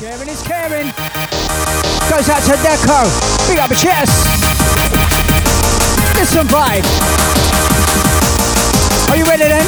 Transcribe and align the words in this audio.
Sharing 0.00 0.30
is 0.30 0.40
caring. 0.40 0.86
Goes 2.08 2.28
out 2.32 2.40
to 2.48 2.56
Deco. 2.64 3.04
Big 3.46 3.58
up 3.58 3.70
a 3.70 3.74
chest. 3.74 4.24
Listen, 6.16 6.46
vibe. 6.48 6.86
Are 9.10 9.18
you 9.18 9.26
ready 9.26 9.44
then? 9.44 9.66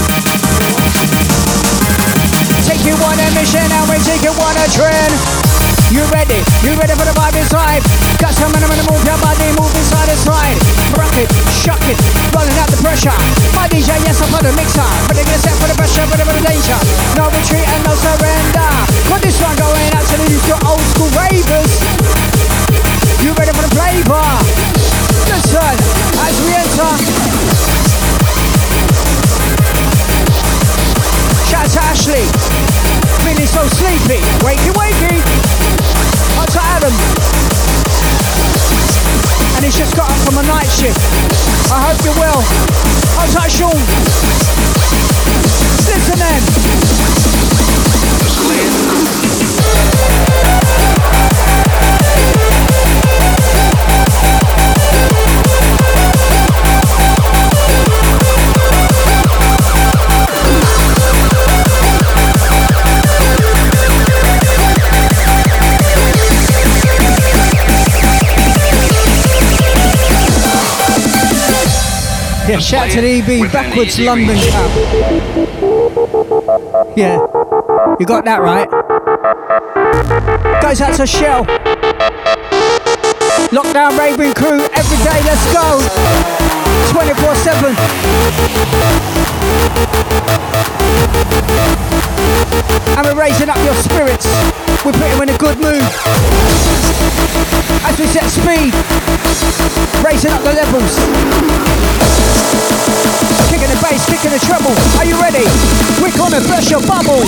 Take 2.64 2.82
you 2.86 2.94
on 2.94 3.20
a 3.20 3.28
mission 3.34 3.60
and 3.60 3.90
we 3.90 3.98
take 4.08 4.22
you 4.22 4.32
on 4.32 4.56
a 4.56 4.66
trend. 4.72 5.12
You 5.92 6.02
ready? 6.10 6.51
You 6.62 6.78
ready 6.78 6.94
for 6.94 7.02
the 7.02 7.10
vibe 7.18 7.34
inside? 7.34 7.82
Got 8.22 8.38
some 8.38 8.54
minimum 8.54 8.78
to 8.78 8.86
move 8.86 9.02
your 9.02 9.18
body, 9.18 9.50
move 9.58 9.74
inside 9.74 10.06
and 10.06 10.14
side. 10.22 10.54
Rock 10.94 11.10
it, 11.18 11.26
shock 11.50 11.82
it, 11.90 11.98
rolling 12.30 12.54
out 12.54 12.70
the 12.70 12.78
pressure. 12.78 13.10
My 13.50 13.66
DJ, 13.66 13.98
yes, 14.06 14.22
I'm 14.22 14.30
on 14.30 14.46
the 14.46 14.54
mixer. 14.54 14.86
Ready 15.10 15.26
to 15.26 15.26
get 15.26 15.42
set 15.42 15.58
for 15.58 15.66
the 15.66 15.74
pressure, 15.74 16.06
ready 16.06 16.22
for 16.22 16.30
the 16.38 16.44
danger. 16.46 16.78
No 17.18 17.26
retreat 17.34 17.66
and 17.66 17.82
no 17.82 17.98
surrender. 17.98 18.70
Got 19.10 19.18
this 19.26 19.42
one 19.42 19.58
going 19.58 19.90
out 19.90 20.06
to 20.06 20.22
your 20.46 20.60
old 20.62 20.86
school 20.94 21.10
ravers. 21.18 21.82
You 23.18 23.34
ready 23.34 23.50
for 23.50 23.66
the 23.66 23.72
flavor? 23.74 24.22
Listen, 25.34 25.74
as 26.22 26.36
we 26.46 26.54
enter. 26.62 26.94
Shout 31.50 31.66
out 31.66 31.74
to 31.74 31.80
Ashley. 31.90 32.22
Feeling 33.26 33.50
so 33.50 33.66
sleepy. 33.74 34.22
Wakey, 34.46 34.70
wakey 34.78 35.81
to 36.52 36.60
Adam. 36.60 36.92
And 39.56 39.64
he's 39.64 39.76
just 39.76 39.96
got 39.96 40.10
up 40.10 40.18
from 40.18 40.36
a 40.36 40.42
night 40.42 40.68
shift. 40.68 41.00
I 41.72 41.80
hope 41.80 42.04
you're 42.04 42.18
well. 42.20 42.44
I'll 43.18 43.28
touch 43.32 43.52
Sean. 43.52 43.72
Listen 45.88 46.18
then. 46.18 46.42
Yeah, 72.52 72.58
shout 72.58 72.90
to 72.90 73.00
the 73.00 73.08
EB 73.08 73.50
Backwards 73.50 73.98
London 73.98 74.36
Cup. 74.36 74.70
Yeah, 76.94 77.16
you 77.98 78.04
got 78.04 78.26
that 78.26 78.42
right. 78.42 78.68
Goes 80.60 80.82
out 80.82 80.94
to 80.96 81.06
Shell. 81.06 81.46
Lockdown 83.56 83.96
raving 83.96 84.34
crew 84.34 84.60
every 84.76 85.00
day, 85.00 85.24
let's 85.24 85.48
go. 85.48 85.80
24 86.92 87.34
7. 87.36 87.72
And 92.98 93.06
we're 93.06 93.18
raising 93.18 93.48
up 93.48 93.56
your 93.64 93.72
spirits. 93.76 94.26
We 94.84 94.92
put 94.92 95.08
you 95.08 95.22
in 95.22 95.30
a 95.30 95.38
good 95.38 95.56
mood. 95.56 95.80
As 97.84 97.98
we 97.98 98.06
set 98.06 98.28
speed, 98.30 98.72
raising 100.04 100.32
up 100.32 100.42
the 100.42 100.52
levels. 100.52 100.96
Kicking 103.50 103.68
the 103.68 103.78
bass, 103.82 104.04
kicking 104.06 104.30
the 104.30 104.40
treble. 104.46 104.74
Are 104.98 105.04
you 105.04 105.20
ready? 105.20 105.44
We're 106.00 106.16
gonna 106.16 106.40
burst 106.48 106.70
your 106.70 106.80
bubble. 106.80 107.22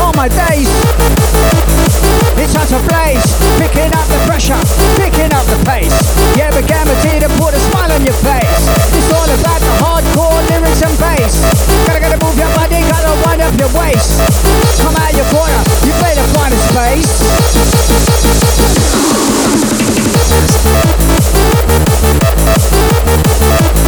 All 0.00 0.12
my 0.14 0.28
days. 0.28 1.85
It's 2.36 2.52
time 2.52 2.68
to 2.68 2.80
blaze. 2.84 3.24
Picking 3.56 3.88
up 3.96 4.06
the 4.12 4.20
pressure, 4.28 4.60
picking 5.00 5.32
up 5.32 5.48
the 5.48 5.56
pace. 5.64 5.96
Yeah, 6.36 6.52
but 6.52 6.68
guaranteed 6.68 7.24
to 7.24 7.30
put 7.40 7.56
a 7.56 7.60
smile 7.72 7.90
on 7.90 8.04
your 8.04 8.16
face. 8.20 8.68
It's 8.92 9.08
all 9.08 9.24
about 9.24 9.60
the 9.64 9.72
hardcore 9.80 10.40
lyrics 10.52 10.84
and 10.84 10.92
bass. 11.00 11.40
Gotta 11.88 12.00
gotta 12.00 12.18
move 12.20 12.36
your 12.36 12.52
body, 12.52 12.84
gotta 12.92 13.12
wind 13.24 13.40
up 13.40 13.56
your 13.56 13.72
waist. 13.72 14.20
Come 14.84 14.96
out 15.00 15.16
your 15.16 15.24
corner, 15.32 15.60
you 15.88 15.92
better 15.96 16.28
find 16.36 16.52
a 16.52 16.60
space. 16.60 17.24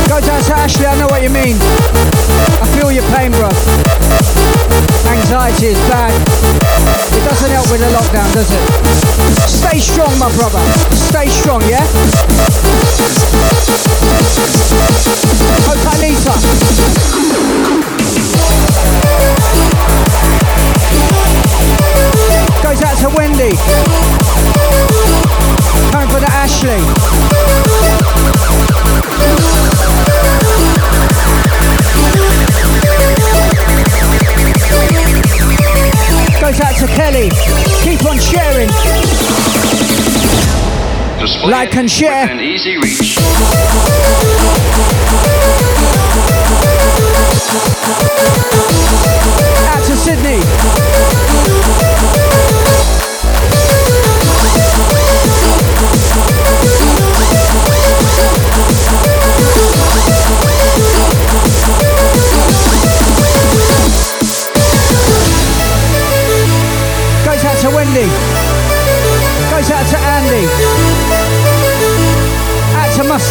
Go 0.09 0.21
down 0.25 0.41
to 0.41 0.55
Ashley, 0.57 0.87
I 0.87 0.97
know 0.97 1.07
what 1.07 1.23
you 1.23 1.31
mean. 1.31 1.57
I 1.61 2.67
feel 2.73 2.91
your 2.91 3.05
pain, 3.13 3.31
bro. 3.31 4.58
Anxiety 5.07 5.67
is 5.67 5.79
bad. 5.89 6.13
It 7.15 7.25
doesn't 7.25 7.51
help 7.51 7.71
with 7.71 7.81
the 7.81 7.91
lockdown, 7.95 8.33
does 8.33 8.51
it? 8.51 8.61
Stay 9.49 9.79
strong, 9.79 10.19
my 10.19 10.35
brother. 10.37 10.61
Stay 10.95 11.29
strong, 11.29 11.63
yeah? 11.69 11.87
Like 41.69 41.77
and 41.77 41.91
share. 41.91 43.58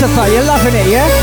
Out. 0.03 0.29
You're 0.31 0.43
loving 0.43 0.75
it, 0.75 0.87
yeah? 0.91 1.16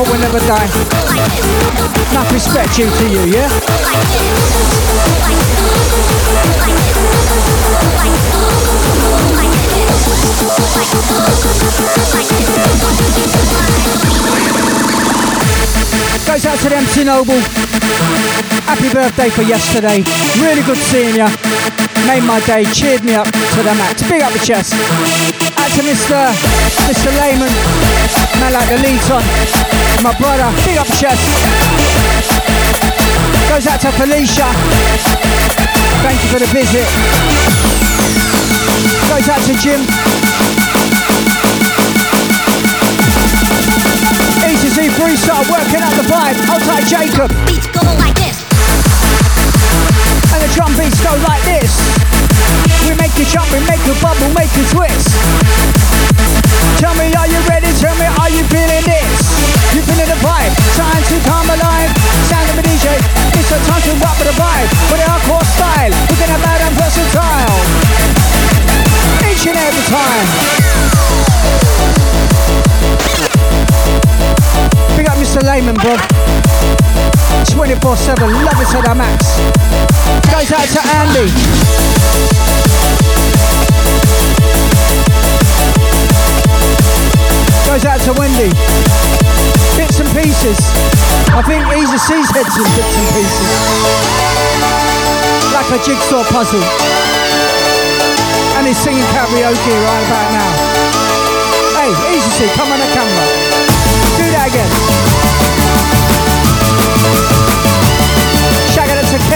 Hardcore 0.00 0.12
will 0.12 0.20
never 0.20 0.38
die. 0.40 0.68
Enough 2.10 2.32
respect 2.32 2.74
due 2.76 2.90
to 2.90 3.08
you, 3.08 3.24
yeah? 3.32 3.48
Goes 16.26 16.46
out 16.46 16.58
to 16.60 16.68
the 16.68 16.76
MC 16.76 17.04
Noble. 17.04 17.40
Happy 18.66 18.92
birthday 18.92 19.28
for 19.30 19.42
yesterday. 19.42 20.02
Really 20.40 20.62
good 20.62 20.76
seeing 20.76 21.16
you 21.16 21.26
made 22.06 22.22
my 22.24 22.40
day, 22.46 22.64
cheered 22.72 23.04
me 23.04 23.14
up 23.14 23.26
to 23.26 23.62
the 23.62 23.74
max. 23.74 24.02
Big 24.08 24.22
up 24.22 24.32
the 24.32 24.38
chest 24.38 25.49
out 25.70 25.76
to 25.76 25.82
Mr. 25.82 26.18
Mr. 26.88 27.10
Layman, 27.20 27.52
man 28.40 28.52
like 28.52 28.68
the 28.68 28.78
lead 28.82 29.10
on. 29.10 29.22
My 30.02 30.12
brother, 30.18 30.50
big 30.64 30.78
up 30.78 30.86
chef. 30.86 31.18
Goes 33.48 33.66
out 33.66 33.80
to 33.80 33.92
Felicia. 33.92 34.50
Thank 36.02 36.22
you 36.22 36.28
for 36.30 36.40
the 36.40 36.50
visit. 36.50 36.88
Goes 39.10 39.28
out 39.28 39.42
to 39.46 39.54
Jim. 39.62 39.80
E 44.48 44.56
to 44.56 44.70
Z 44.70 44.88
freestyle, 44.98 45.44
working 45.50 45.82
out 45.82 45.94
the 45.94 46.06
vibe. 46.08 46.36
Outside 46.48 46.86
Jacob. 46.86 48.09
24-7. 77.80 78.44
Love 78.44 78.60
it 78.60 78.68
to 78.68 78.82
the 78.82 78.94
max. 78.94 79.40
Goes 80.28 80.52
out 80.52 80.68
to 80.68 80.80
Andy. 81.00 81.28
Goes 87.64 87.84
out 87.86 88.00
to 88.04 88.12
Wendy 88.20 88.50
bits 89.80 90.00
and 90.00 90.10
pieces. 90.12 90.60
I 91.32 91.40
think 91.40 91.64
Easy 91.72 91.96
C's 91.96 92.28
head 92.36 92.44
to 92.44 92.62
bits 92.76 92.94
and 93.00 93.08
pieces. 93.16 93.48
Like 95.56 95.70
a 95.72 95.78
jigsaw 95.80 96.24
puzzle. 96.28 96.60
And 98.58 98.66
he's 98.66 98.76
singing 98.76 99.04
karaoke 99.16 99.74
right 99.88 100.04
about 100.04 100.28
now. 100.36 100.50
Hey, 101.80 101.90
Easy 102.12 102.30
C, 102.36 102.46
come 102.56 102.70
on 102.72 102.78
the 102.78 102.88
camera. 102.92 103.24
Do 104.18 104.24
that 104.36 104.48
again. 104.52 104.99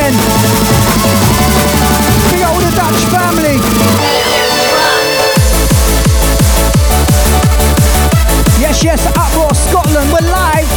again. 0.05 0.17
Big 2.31 2.43
up 2.43 2.55
Dutch 2.75 3.01
family. 3.09 3.57
Yes, 8.61 8.83
yes, 8.83 9.07
Uproar 9.07 9.55
Scotland, 9.55 10.11
we're 10.13 10.29
live. 10.31 10.69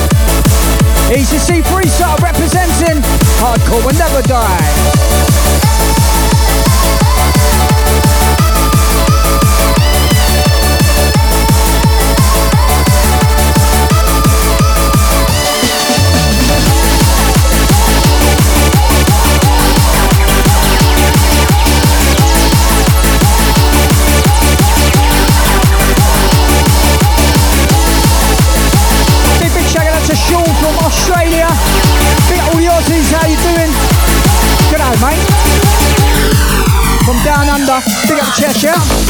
ECC 1.09 1.63
Freestyle 1.63 2.19
representing 2.19 3.01
Hardcore 3.39 3.85
Will 3.85 3.97
Never 3.97 4.21
Die. 4.23 6.06
Cheshire. 38.39 39.06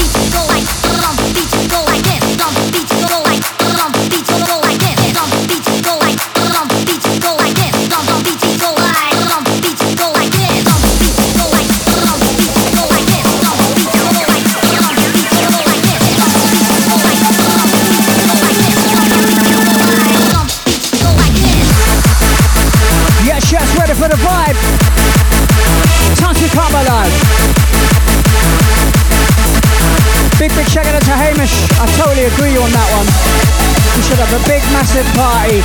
massive 34.88 35.14
party. 35.16 35.60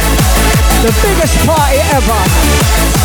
The 0.82 0.92
biggest 1.02 1.36
party 1.46 1.78
ever. 1.94 3.01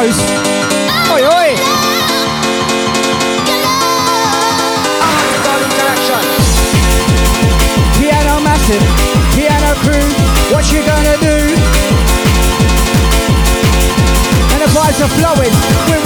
Coast. 0.00 0.30
Oi, 1.12 1.22
oi! 1.26 1.50
Piano 7.98 8.40
massive, 8.40 8.82
piano 9.34 9.74
crew, 9.84 10.08
what 10.52 10.72
you 10.72 10.80
gonna 10.86 11.18
do? 11.18 11.36
And 14.52 14.62
the 14.64 14.70
vibes 14.72 15.04
are 15.04 15.12
flowing. 15.20 15.52
We're 15.90 15.99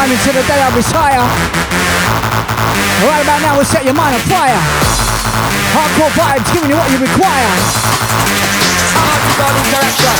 mind 0.00 0.12
until 0.16 0.32
the 0.32 0.40
day 0.48 0.56
I 0.56 0.72
retire. 0.72 1.20
Right 3.04 3.20
about 3.20 3.40
now, 3.44 3.52
we'll 3.56 3.68
set 3.68 3.84
your 3.84 3.92
mind 3.92 4.16
on 4.16 4.22
fire. 4.32 4.56
Hardcore 5.76 6.08
vibes, 6.16 6.48
giving 6.54 6.70
you 6.72 6.76
what 6.76 6.88
you 6.88 6.96
require. 7.04 7.52
I 8.96 9.04
like 9.12 9.24
the 9.28 9.36
garden 9.36 9.60
direction. 9.68 10.16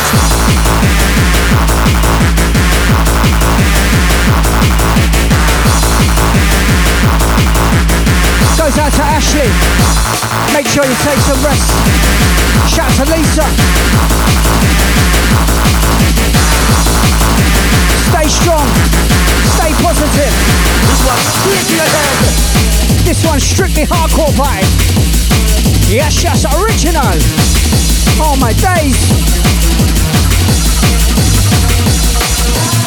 Goes 8.61 8.77
out 8.77 8.93
to 8.93 9.05
Ashley. 9.17 9.49
Make 10.53 10.69
sure 10.69 10.85
you 10.85 10.97
take 11.09 11.21
some 11.25 11.41
rest. 11.41 11.73
Shout 12.69 12.85
out 12.85 12.97
to 13.01 13.05
Lisa. 13.17 13.49
Stay 18.11 18.27
strong. 18.27 18.67
Stay 19.55 19.71
positive. 19.79 20.35
This 20.91 21.03
one's 21.07 21.27
strictly 21.31 21.79
ahead. 21.79 22.19
This 23.07 23.25
one's 23.25 23.45
strictly 23.47 23.85
hardcore 23.87 24.35
vibe. 24.35 24.67
Yes, 25.87 26.23
yes, 26.23 26.43
original. 26.59 27.15
Oh 28.19 28.35
my 28.43 28.51
days. 28.59 28.99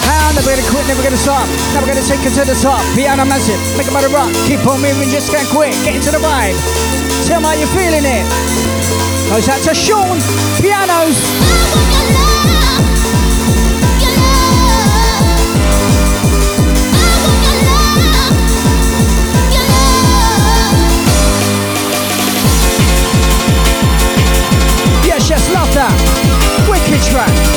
How 0.04 0.36
never 0.36 0.52
gonna 0.52 0.68
quit, 0.68 0.88
never 0.92 1.02
gonna 1.02 1.16
stop, 1.16 1.48
never 1.72 1.88
gonna 1.88 2.04
take 2.04 2.20
it 2.28 2.36
to 2.36 2.44
the 2.44 2.60
top. 2.60 2.84
Piano 2.94 3.24
massive, 3.24 3.60
make 3.78 3.88
a 3.88 3.92
better 3.96 4.12
rock, 4.12 4.32
keep 4.44 4.60
on 4.68 4.82
moving, 4.84 5.10
just 5.10 5.32
can't 5.32 5.48
quit. 5.48 5.72
Get 5.88 5.96
into 5.96 6.12
the 6.12 6.20
vibe. 6.20 6.60
Tell 7.28 7.40
me 7.40 7.48
how 7.48 7.56
you're 7.56 7.72
feeling 7.72 8.04
it. 8.04 8.28
Oh, 9.32 9.40
Goes 9.40 9.48
out 9.48 9.64
to 9.64 9.74
Sean 9.74 10.20
Pianos. 10.60 11.93
track. 27.14 27.53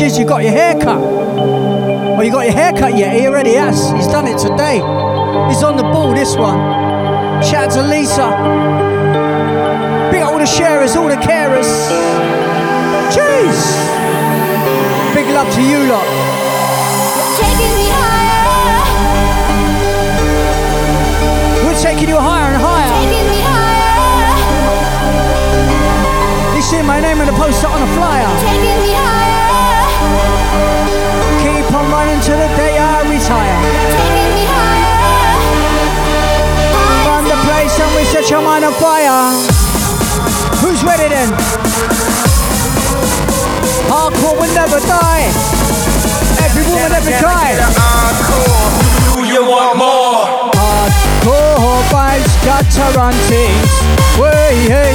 ages 0.00 0.18
you 0.18 0.24
got 0.24 0.42
your 0.42 0.52
hair 0.52 0.74
cut. 0.74 1.00
Well, 1.00 2.22
you 2.22 2.30
got 2.30 2.44
your 2.44 2.54
hair 2.54 2.72
cut 2.72 2.96
yet? 2.96 3.18
He 3.18 3.26
already 3.26 3.54
has. 3.54 3.90
He's 3.92 4.06
done 4.06 4.26
it 4.28 4.38
today. 4.38 4.76
He's 5.48 5.62
on 5.62 5.76
the 5.76 5.82
ball, 5.82 6.14
this 6.14 6.36
one. 6.36 6.58
Shout 7.42 7.68
out 7.68 7.72
to 7.72 7.82
Lisa. 7.82 8.28
Big 10.12 10.22
up 10.22 10.32
all 10.32 10.38
the 10.38 10.46
sharers, 10.46 10.94
all 10.94 11.08
the 11.08 11.16
carers. 11.16 11.68
Jeez! 13.10 13.58
Big 15.14 15.26
love 15.34 15.52
to 15.54 15.62
you 15.62 15.78
lot. 15.90 16.06
taking 21.78 22.08
you 22.08 22.16
higher 22.18 22.52
and 22.52 22.60
higher. 22.60 22.90
higher. 23.46 23.76
You 26.56 26.62
see 26.62 26.82
my 26.82 26.98
name 26.98 27.20
in 27.20 27.26
the 27.26 27.32
poster 27.32 27.68
on 27.68 27.80
a 27.80 27.86
flyer. 27.94 28.87
Till 32.20 32.36
the 32.36 32.48
day 32.56 32.76
I 32.76 33.06
retire. 33.08 33.58
Run 37.06 37.24
the 37.24 37.38
place 37.46 37.78
and 37.80 37.94
we 37.94 38.04
set 38.04 38.28
your 38.28 38.42
mind 38.42 38.64
on 38.64 38.74
fire. 38.74 39.32
Who's 40.60 40.82
ready 40.82 41.08
then? 41.08 41.30
Hardcore 43.88 44.34
will 44.36 44.52
never 44.52 44.80
die. 44.84 45.30
Every 46.42 46.66
woman, 46.68 46.92
every 46.92 47.14
guy. 47.22 47.54
Do 49.14 49.24
you 49.24 49.46
want 49.46 49.78
more? 49.78 50.52
Hardcore 50.58 51.80
vibes 51.88 52.34
got 52.44 52.66
to 52.76 52.84
run 52.98 53.14
things. 53.30 53.70
Way, 54.18 54.66
hey. 54.66 54.92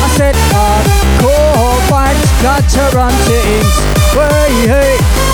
I 0.00 0.08
said 0.16 0.34
hardcore 0.50 1.78
vibes 1.92 2.42
got 2.42 2.64
to 2.72 2.96
run 2.96 3.12
things. 3.28 3.70
Way, 4.16 4.66
hey. 4.66 5.33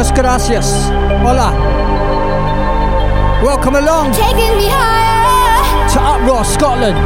Muchas 0.00 0.16
gracias. 0.16 0.90
Hola. 1.22 1.52
Welcome 3.44 3.76
along 3.76 4.12
Taking 4.12 4.56
me 4.56 4.66
higher, 4.66 5.88
to 5.92 6.00
Uproar, 6.00 6.42
Scotland. 6.42 6.96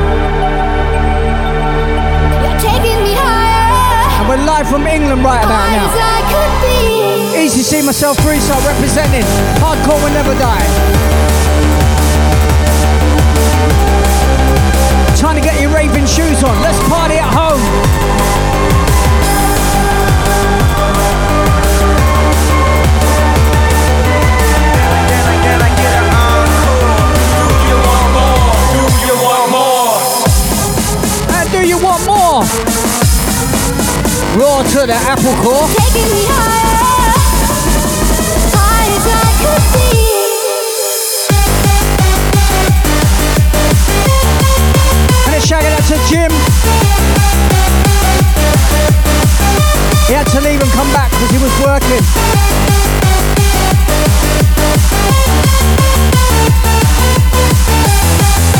you're 2.38 2.60
taking 2.60 3.02
me 3.02 3.14
higher. 3.18 4.20
And 4.20 4.28
we're 4.28 4.46
live 4.46 4.68
from 4.68 4.86
England 4.86 5.24
right 5.24 5.42
about 5.42 5.70
now. 5.74 5.90
I 5.90 6.22
could 6.30 6.54
be. 6.62 7.44
Easy 7.44 7.62
C 7.64 7.82
myself 7.82 8.16
freestyle 8.18 8.64
representing. 8.64 9.24
Hardcore 9.58 9.98
will 10.00 10.14
never 10.14 10.34
die. 10.38 10.62
Time 15.16 15.34
to 15.34 15.40
get 15.42 15.60
your 15.60 15.74
raving 15.74 16.06
shoes 16.06 16.44
on. 16.44 16.62
Let's 16.62 16.78
party 16.88 17.16
at 17.16 17.26
home. 17.26 18.33
Raw 34.34 34.62
to 34.64 34.82
the 34.84 34.94
apple 34.94 35.32
core. 35.46 35.68
Taking 35.78 36.10
me 36.10 36.26
higher, 36.26 37.14
high 38.50 38.90
as 38.90 39.06
I 39.06 39.30
could 39.38 39.62
be. 39.70 39.86
And 45.26 45.38
it's 45.38 45.46
shouting 45.46 45.70
out 45.70 45.86
to 45.86 45.94
Jim. 46.10 46.34
He 50.08 50.14
had 50.18 50.26
to 50.34 50.40
leave 50.42 50.60
and 50.60 50.72
come 50.72 50.90
back 50.90 51.14
because 51.14 51.30
he 51.30 51.38
was 51.38 51.54
working. 51.62 52.02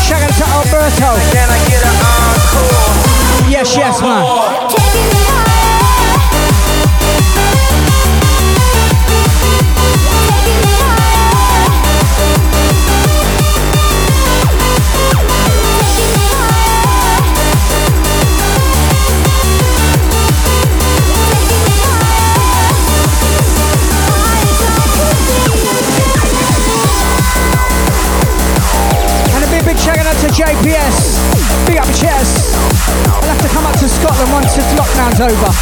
Shout 0.06 0.22
out 0.22 0.34
to 0.38 0.46
Alberto. 0.54 1.18
Can 1.34 1.50
I 1.50 1.58
get 1.66 1.82
an 1.82 1.98
encore? 2.14 3.50
Yes, 3.50 3.74
yes, 3.74 4.00
man. 4.00 5.33
Over. 35.24 35.52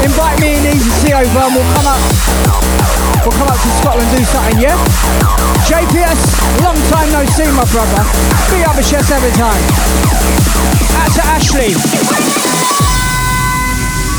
Invite 0.00 0.40
me 0.40 0.56
and 0.56 0.66
Easy 0.72 1.12
over 1.12 1.40
and 1.44 1.52
we'll 1.52 1.72
come 1.76 1.84
up. 1.84 2.00
We'll 3.20 3.36
come 3.36 3.48
up 3.48 3.60
to 3.60 3.70
Scotland 3.76 4.08
and 4.08 4.16
do 4.16 4.24
something, 4.24 4.58
yeah? 4.58 4.76
JPS, 5.68 6.20
long 6.64 6.76
time 6.88 7.12
no 7.12 7.24
see, 7.36 7.44
my 7.52 7.64
brother. 7.68 8.02
Big 8.48 8.64
up 8.64 8.76
chest 8.80 9.12
every 9.12 9.32
time. 9.36 9.60
Out 10.96 11.12
to 11.12 11.22
Ashley. 11.28 11.76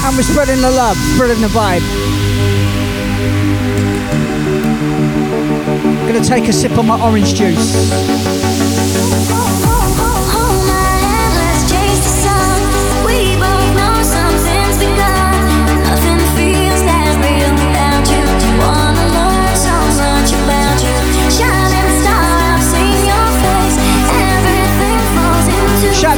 And 0.06 0.16
we're 0.16 0.24
spreading 0.24 0.62
the 0.62 0.70
love, 0.70 0.98
spreading 1.16 1.42
the 1.42 1.48
vibe. 1.48 1.82
Gonna 6.08 6.24
take 6.24 6.48
a 6.48 6.54
sip 6.54 6.78
of 6.78 6.86
my 6.86 7.02
orange 7.02 7.34
juice. 7.34 7.74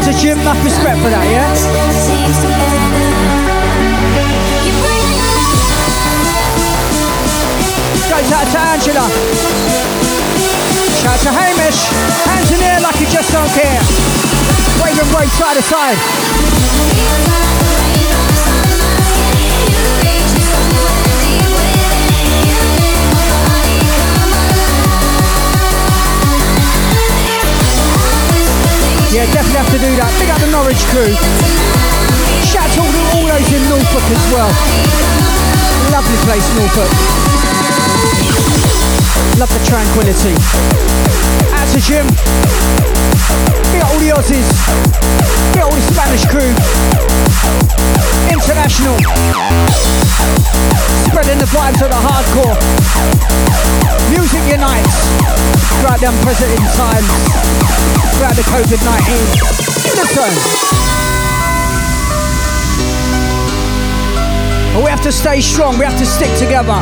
To 0.06 0.14
Jim, 0.22 0.38
enough 0.40 0.64
respect 0.64 1.02
for 1.02 1.10
that, 1.10 1.26
yeah? 1.34 1.50
Goes 8.06 8.30
out 8.30 8.46
to 8.54 8.60
Angela. 8.70 9.10
Shout 11.02 11.18
to 11.26 11.34
Hamish. 11.34 11.90
Hands 12.22 12.52
in 12.54 12.60
the 12.60 12.66
air 12.66 12.82
like 12.82 13.02
you 13.02 13.08
just 13.10 13.34
don't 13.34 13.50
care. 13.50 13.82
And 14.86 15.10
wave 15.18 15.34
side 15.34 15.58
to 15.58 15.64
side. 15.64 15.98
Yeah, 29.16 29.24
definitely 29.32 29.64
have 29.64 29.72
to 29.72 29.80
do 29.80 29.96
that. 29.96 30.12
Big 30.20 30.28
up 30.28 30.44
the 30.44 30.52
Norwich 30.52 30.84
crew. 30.92 31.08
Shout 32.44 32.68
out 32.68 32.76
to 32.76 32.84
all, 33.16 33.24
those 33.24 33.48
in 33.48 33.64
Norfolk 33.72 34.04
as 34.12 34.24
well. 34.28 34.52
Lovely 35.88 36.20
place, 36.28 36.44
Norfolk. 36.60 36.92
Love 39.40 39.48
the 39.56 39.64
tranquility. 39.64 40.36
To 40.36 41.64
to 41.64 41.80
Jim. 41.80 42.04
Big 43.72 43.80
up 43.80 43.96
all 43.96 44.04
the 44.04 44.12
Aussies. 44.20 44.52
Big 45.56 45.64
up 45.64 45.72
all 45.72 45.80
the 45.80 45.88
Spanish 45.96 46.28
crew. 46.28 46.52
International. 48.28 49.00
Spreading 51.08 51.40
the 51.40 51.48
vibes 51.56 51.80
of 51.80 51.88
the 51.88 52.02
hardcore. 52.04 52.60
Music 54.12 54.44
unites. 54.52 55.08
Right 55.88 56.04
down 56.04 56.20
present 56.20 56.52
in 56.52 56.68
times. 56.76 57.65
Throughout 58.16 58.36
the 58.36 58.44
COVID-19. 58.44 59.10
Listen. 59.96 60.32
But 64.74 64.84
we 64.84 64.90
have 64.90 65.02
to 65.04 65.12
stay 65.12 65.40
strong, 65.40 65.80
we 65.80 65.86
have 65.86 65.98
to 66.00 66.06
stick 66.06 66.32
together. 66.38 66.80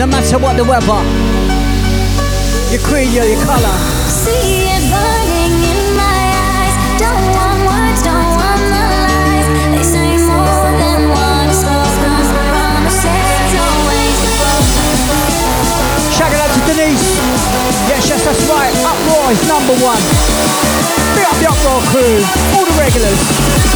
No 0.00 0.06
matter 0.06 0.38
what 0.38 0.56
the 0.56 0.64
weather. 0.64 1.00
Your 2.72 2.80
creed, 2.80 3.12
your, 3.12 3.24
your 3.24 3.40
colour. 3.44 3.76
See 4.08 4.64
it 4.72 4.84
burning 4.88 5.52
in 5.52 5.96
my 6.00 6.20
eyes. 6.32 6.74
Don't 6.96 7.28
want 7.36 7.60
words, 7.68 8.00
don't 8.00 8.32
want 8.40 8.60
the 8.72 8.84
lies. 9.04 9.46
They 9.72 9.84
say 9.84 10.16
more 10.24 10.72
than 10.80 11.12
one 11.12 11.52
spoken. 11.52 12.24
Promises 12.48 13.52
always 13.60 14.16
Shout 16.16 16.32
out 16.32 16.50
to 16.56 16.60
Denise. 16.72 17.20
Yes, 17.84 18.08
yes, 18.08 18.24
that's 18.24 18.44
right. 18.48 18.72
Uproar 18.80 18.95
is 19.30 19.48
number 19.48 19.74
one. 19.82 19.98
Big 21.16 21.24
up 21.26 21.36
the 21.38 21.48
Uproar 21.48 21.82
crew, 21.90 22.22
all 22.54 22.64
the 22.64 22.78
regulars. 22.78 23.75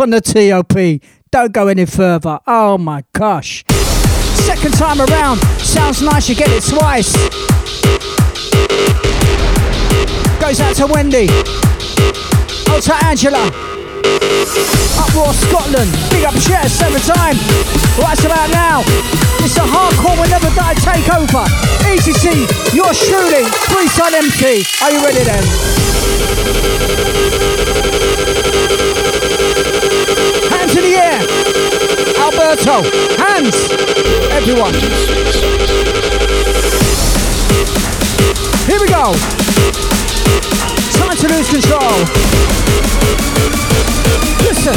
From 0.00 0.08
the 0.08 0.22
TOP. 0.22 1.04
Don't 1.30 1.52
go 1.52 1.68
any 1.68 1.84
further. 1.84 2.40
Oh 2.46 2.78
my 2.78 3.04
gosh. 3.12 3.66
Second 4.48 4.72
time 4.72 4.98
around. 4.98 5.36
Sounds 5.60 6.00
nice. 6.00 6.26
You 6.26 6.34
get 6.36 6.48
it 6.48 6.64
twice. 6.64 7.12
Goes 10.40 10.58
out 10.64 10.74
to 10.76 10.86
Wendy. 10.86 11.26
Oh, 12.72 12.80
to 12.80 12.94
Angela. 13.04 13.44
Uproar 15.04 15.36
Scotland. 15.36 15.92
Big 16.08 16.24
up 16.24 16.32
chairs 16.48 16.72
seven 16.72 17.02
time. 17.04 17.36
What's 18.00 18.24
about 18.24 18.48
now? 18.56 18.80
It's 19.44 19.58
a 19.58 19.68
hardcore 19.68 20.16
will 20.16 20.30
never 20.32 20.48
die 20.56 20.80
takeover. 20.80 21.44
Easy 21.92 22.14
C, 22.16 22.48
you're 22.74 22.94
shooting. 22.94 23.44
Three 23.68 23.88
side 23.88 24.14
empty. 24.14 24.64
Are 24.80 24.92
you 24.92 25.04
ready 25.04 25.24
then? 25.28 25.44
Hands 30.70 30.84
in 30.84 30.92
the 30.92 30.98
air. 30.98 31.20
Alberto. 32.20 32.82
Hands. 33.18 33.56
Everyone. 34.30 34.74
Here 38.68 38.78
we 38.78 38.86
go. 38.86 39.14
Time 40.92 41.16
to 41.16 41.28
lose 41.28 41.48
control. 41.50 42.06
Listen. 44.46 44.76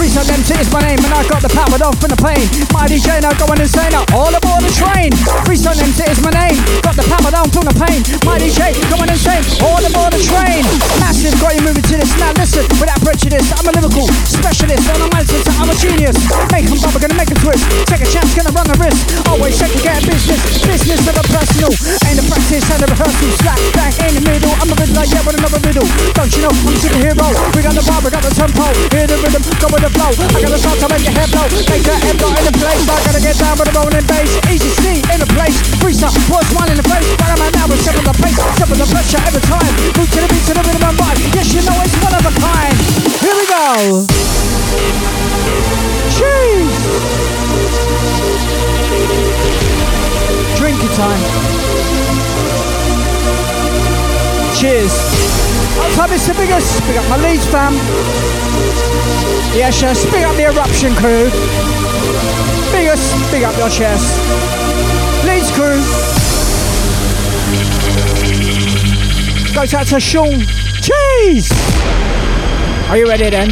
Freestyle 0.00 0.32
MC 0.32 0.56
is 0.56 0.72
my 0.72 0.80
name 0.80 0.96
and 0.96 1.12
I 1.12 1.20
got 1.28 1.44
the 1.44 1.52
power 1.52 1.76
down 1.76 1.92
from 2.00 2.08
the 2.08 2.16
pain. 2.16 2.40
My 2.72 2.88
DJ 2.88 3.20
now 3.20 3.36
going 3.36 3.60
insane, 3.60 3.92
now 3.92 4.08
all 4.16 4.32
aboard 4.32 4.64
the 4.64 4.72
train. 4.72 5.12
Freestyle 5.44 5.76
MC 5.76 6.08
is 6.08 6.24
my 6.24 6.32
name, 6.32 6.56
got 6.80 6.96
the 6.96 7.04
power 7.04 7.28
down 7.28 7.52
from 7.52 7.68
the 7.68 7.76
pain. 7.76 8.00
My 8.24 8.40
DJ 8.40 8.72
going 8.88 9.12
insane, 9.12 9.44
all 9.60 9.76
aboard 9.84 10.16
the 10.16 10.24
train. 10.24 10.64
Massive, 11.04 11.36
got 11.36 11.52
you 11.52 11.60
moving 11.68 11.84
to 11.84 11.94
this. 12.00 12.08
Now 12.16 12.32
listen, 12.32 12.64
without 12.80 12.96
prejudice, 13.04 13.44
I'm 13.52 13.68
a 13.68 13.76
lyrical 13.76 14.08
specialist. 14.24 14.88
On 14.88 15.04
a 15.04 15.08
mindset, 15.12 15.44
I'm 15.60 15.68
a 15.68 15.76
genius. 15.76 16.16
Make 16.48 16.64
Make 16.64 16.72
'em 16.72 16.80
bubble, 16.80 17.00
gonna 17.04 17.20
make 17.20 17.28
'em 17.28 17.40
twist. 17.44 17.64
Take 17.84 18.00
a 18.00 18.08
chance, 18.08 18.32
gonna 18.32 18.56
run 18.56 18.72
the 18.72 18.80
risk. 18.80 19.04
Always 19.28 19.60
a 19.60 19.68
get 19.84 20.00
business, 20.08 20.64
business 20.64 21.04
of 21.12 21.20
a 21.20 21.24
personal. 21.28 21.76
Ain't 22.08 22.16
a 22.16 22.24
practice 22.24 22.64
and 22.72 22.80
a 22.80 22.88
rehearsal. 22.88 23.30
Slap 23.44 23.60
back 23.76 23.92
in 24.08 24.16
the 24.16 24.24
middle, 24.24 24.56
I'm 24.64 24.72
a 24.72 24.76
riddler, 24.80 25.04
yeah, 25.12 25.20
with 25.28 25.36
another 25.36 25.60
riddle. 25.60 25.84
Don't 26.16 26.32
you 26.32 26.40
know 26.40 26.52
I'm 26.56 26.72
a 26.72 26.80
superhero? 26.80 27.28
We 27.52 27.60
got 27.60 27.76
the 27.76 27.84
bar, 27.84 28.00
we 28.00 28.08
got 28.08 28.24
the 28.24 28.32
tempo. 28.32 28.64
Hear 28.96 29.04
the 29.04 29.20
rhythm, 29.20 29.44
go 29.60 29.68
with 29.68 29.84
the 29.84 29.89
flow. 29.94 30.10
I 30.10 30.40
gotta 30.42 30.58
start 30.58 30.78
to 30.80 30.88
make 30.90 31.04
your 31.04 31.14
head 31.14 31.30
blow. 31.30 31.46
Make 31.70 31.84
that 31.86 32.00
head 32.02 32.16
in 32.16 32.44
the 32.44 32.54
place. 32.58 32.82
I 32.86 32.98
gotta 33.06 33.22
get 33.22 33.36
down 33.38 33.54
with 33.58 33.68
the 33.70 33.74
rolling 33.76 34.06
bass. 34.06 34.30
Easy 34.50 34.70
C 34.82 35.02
in 35.10 35.18
the 35.20 35.30
place. 35.34 35.56
Freestyle, 35.80 36.14
boys 36.30 36.48
one 36.54 36.68
in 36.70 36.76
the 36.76 36.86
face. 36.86 37.06
Right 37.18 37.38
man 37.38 37.52
now 37.54 37.66
with 37.66 37.80
seven 37.82 38.04
the 38.04 38.14
pace. 38.18 38.38
Seven 38.58 38.76
the 38.78 38.86
pressure 38.86 39.22
every 39.26 39.42
time. 39.44 39.72
Move 39.96 40.10
to 40.10 40.18
the 40.22 40.28
beat 40.30 40.44
to 40.48 40.54
the 40.54 40.62
rhythm 40.64 40.84
and 40.84 40.96
vibe. 40.98 41.18
Yes, 41.34 41.54
you 41.54 41.62
know 41.66 41.76
it's 41.82 41.96
one 42.02 42.14
of 42.14 42.24
a 42.24 42.32
kind. 42.38 42.76
Here 43.20 43.36
we 43.36 43.44
go. 43.46 43.66
Cheese. 46.14 46.74
Drinking 50.58 50.94
time. 50.94 51.22
Cheers. 54.54 54.92
I'll 55.80 55.90
time 55.96 56.12
it's 56.12 56.26
the 56.26 56.34
biggest. 56.34 56.82
Big 56.86 56.96
up 56.96 57.08
my 57.08 57.16
Leeds 57.16 57.46
fam. 57.46 57.72
Yes, 59.54 59.82
yes. 59.82 60.04
Big 60.10 60.24
up 60.24 60.36
the 60.36 60.44
eruption 60.44 60.94
crew. 60.94 61.30
Biggest. 62.72 63.30
Big 63.30 63.42
up 63.42 63.56
your 63.58 63.68
chest. 63.68 64.18
Leeds 65.26 65.50
crew. 65.52 65.80
Goes 69.54 69.74
out 69.74 69.86
to 69.88 70.00
Sean. 70.00 70.40
Cheese. 70.80 71.50
Are 72.88 72.96
you 72.96 73.06
ready 73.06 73.28
then? 73.30 73.50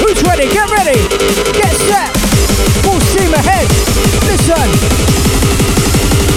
Who's 0.00 0.22
ready? 0.22 0.48
Get 0.48 0.70
ready. 0.70 0.98
Get 1.52 1.74
set. 1.86 2.16
Full 2.82 3.00
steam 3.00 3.34
ahead. 3.34 3.68
Listen. 4.26 4.70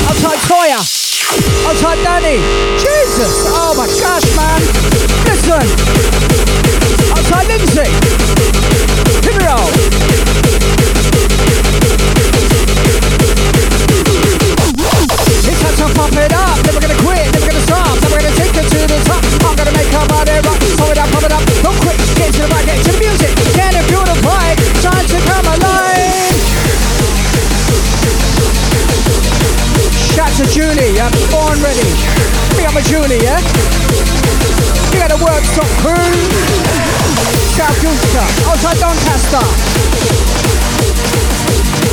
I'll 0.08 0.16
type 0.22 0.40
Toya. 1.24 1.68
I'll 1.68 1.76
type 1.76 2.00
Danny. 2.04 2.38
Jesus. 2.78 3.46
Oh 3.48 3.74
my 3.78 3.88
gosh, 4.00 4.26
man. 4.36 4.62
Listen. 5.26 5.66
I'll 7.14 7.24
type 7.24 7.48
Lindsay. 7.48 7.90
Here 9.22 9.34
we 9.34 9.40
go. 9.40 9.58
It's 15.46 15.62
time 15.62 15.76
to 15.76 15.94
pump 15.96 16.14
it 16.18 16.34
up. 16.34 16.53
Yeah? 32.24 32.64
Born 32.64 32.64
ready. 32.64 32.64
Big 32.64 32.66
a 32.72 32.82
Julie, 32.88 33.22
yeah? 33.24 33.40
Big 34.92 35.02
up 35.02 35.10
the 35.10 35.20
workshop 35.24 35.68
crew. 35.80 36.54
Yorkshire. 37.84 38.48
Outside 38.48 38.78
Doncaster. 38.80 39.44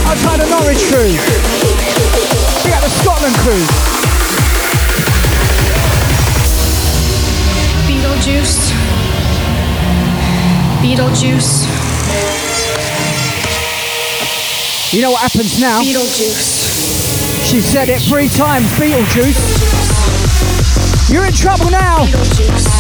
Outside 0.07 0.41
the 0.41 0.49
Norwich 0.49 0.83
crew. 0.87 1.11
We 2.65 2.71
got 2.71 2.83
the 2.83 2.91
Scotland 3.03 3.35
crew. 3.43 3.65
Beetlejuice. 7.89 8.73
Beetlejuice. 10.83 11.67
You 14.93 15.03
know 15.03 15.11
what 15.13 15.21
happens 15.23 15.61
now? 15.61 15.83
Beetlejuice. 15.83 17.49
She 17.51 17.61
said 17.61 17.89
it 17.89 18.01
three 18.03 18.29
times, 18.29 18.67
Beetlejuice. 18.73 19.80
You're 21.11 21.27
in 21.27 21.33
trouble 21.33 21.69
now. 21.71 22.05
Beetlejuice. 22.07 22.71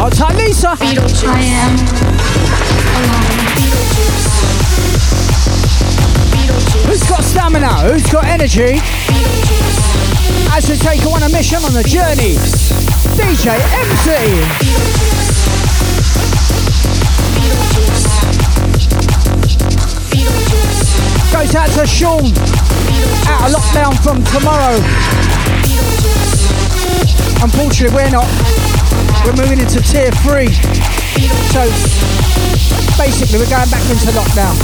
Outside 0.00 0.34
Lisa. 0.34 0.76
I 0.80 1.42
am. 1.62 1.78
Who's 6.88 7.02
got 7.08 7.22
stamina? 7.22 7.68
Who's 7.88 8.10
got 8.10 8.24
energy? 8.24 8.80
As 10.50 10.68
we 10.68 10.76
take 10.76 11.06
on 11.06 11.22
a 11.22 11.28
mission 11.28 11.62
on 11.62 11.72
the 11.72 11.84
journey. 11.84 12.34
DJ 13.14 13.60
MC. 13.78 14.10
Goes 21.32 21.54
out 21.54 21.70
to 21.78 21.86
Sean. 21.86 22.61
Out 23.28 23.48
of 23.48 23.54
lockdown 23.56 23.92
from 24.02 24.22
tomorrow. 24.24 24.76
Unfortunately, 27.42 27.94
we're 27.94 28.10
not. 28.10 28.28
We're 29.24 29.36
moving 29.36 29.60
into 29.60 29.80
tier 29.80 30.10
three. 30.22 30.52
So 31.52 31.62
basically, 32.98 33.38
we're 33.38 33.50
going 33.50 33.70
back 33.70 33.82
into 33.90 34.06
lockdown. 34.12 34.56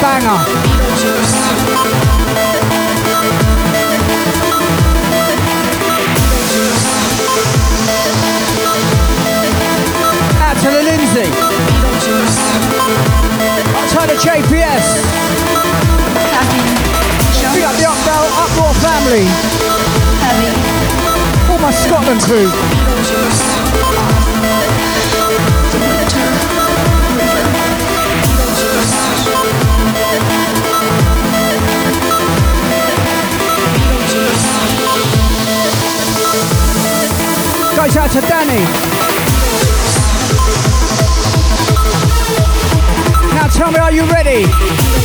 Banger. 0.00 0.40
Out 10.40 10.56
to 10.56 10.68
the 10.70 10.82
Lindsay. 10.82 11.28
Outside 13.76 14.08
the 14.08 14.16
JPS. 14.16 14.86
Big 17.52 17.64
up 17.64 17.76
the 17.76 17.84
Updale 17.84 18.28
Uproar 18.42 18.74
family. 18.80 19.24
All 21.50 21.58
my 21.58 21.70
Scotland 21.72 22.20
crew. 22.22 22.99
Goes 37.80 37.96
out 37.96 38.10
to 38.10 38.20
Danny. 38.20 38.60
Now 43.34 43.48
tell 43.48 43.72
me, 43.72 43.78
are 43.78 43.90
you 43.90 44.04
ready? 44.04 44.99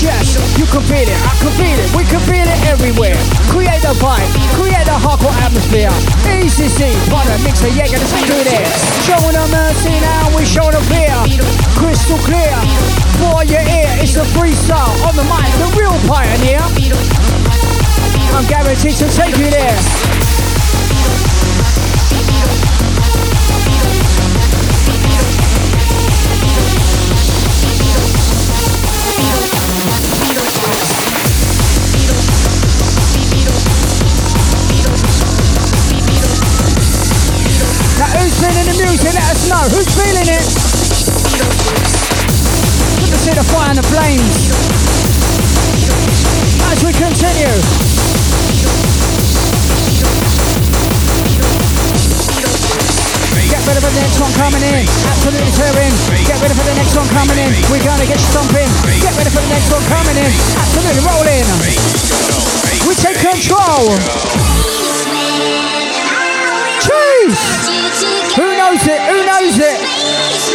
You 0.00 0.64
can 0.64 0.80
feel 0.88 1.04
it, 1.04 1.20
I 1.28 1.36
can 1.44 1.52
feel 1.60 1.76
it, 1.76 1.92
we 1.92 2.08
can 2.08 2.20
feel 2.24 2.48
it 2.48 2.60
everywhere. 2.64 3.20
Create 3.52 3.84
a 3.84 3.92
vibe, 4.00 4.32
create 4.56 4.88
a 4.88 4.96
hardcore 4.96 5.36
atmosphere. 5.44 5.92
ECC, 6.24 6.96
partner, 7.12 7.36
mixer, 7.44 7.68
yeah, 7.68 7.84
gonna 7.84 8.08
do 8.08 8.40
it. 8.40 8.64
Showing 9.04 9.36
them 9.36 9.50
mercy 9.52 9.92
now, 10.00 10.32
we 10.32 10.46
showing 10.48 10.72
them 10.72 10.80
fear. 10.88 11.12
Crystal 11.76 12.16
clear, 12.24 12.56
for 13.20 13.44
your 13.44 13.60
ear, 13.60 13.92
it's 14.00 14.16
a 14.16 14.24
freestyle 14.32 14.88
on 15.04 15.16
the 15.20 15.24
mic, 15.28 15.52
the 15.60 15.68
real 15.76 15.92
pioneer. 16.08 16.64
I'm 18.32 18.46
guaranteed 18.48 18.96
to 19.04 19.08
take 19.12 19.36
you 19.36 19.50
there. 19.50 20.09
Feeling? 38.98 39.14
Let 39.14 39.30
us 39.30 39.46
know. 39.46 39.62
Who's 39.70 39.86
feeling 39.94 40.26
it? 40.26 40.44
Good 42.98 43.12
to 43.14 43.18
see 43.22 43.34
the 43.34 43.46
fire 43.46 43.70
and 43.70 43.78
the 43.78 43.86
flames. 43.86 44.50
As 46.70 46.82
we 46.82 46.90
continue. 46.94 47.54
Get 53.50 53.62
ready 53.66 53.78
for 53.78 53.90
the 53.90 54.00
next 54.00 54.18
one 54.18 54.32
coming 54.34 54.62
in. 54.62 54.82
Absolutely 55.06 55.52
tearing. 55.54 55.94
Get 56.26 56.40
ready 56.42 56.54
for 56.54 56.66
the 56.66 56.74
next 56.74 56.94
one 56.96 57.06
coming 57.14 57.38
in. 57.38 57.50
We're 57.70 57.84
gonna 57.86 58.06
get 58.06 58.18
stomping. 58.18 58.70
Get 58.98 59.14
ready 59.14 59.30
for 59.30 59.42
the 59.42 59.52
next 59.54 59.70
one 59.70 59.84
coming 59.86 60.18
in. 60.18 60.30
Absolutely 60.58 61.02
rolling. 61.06 61.46
We 62.86 62.94
take 62.98 63.18
control. 63.22 63.94
Jeez. 66.82 67.79
Who 68.00 68.56
knows 68.56 68.80
it? 68.86 69.00
Who 69.02 69.26
knows 69.26 69.58
it? 69.58 70.49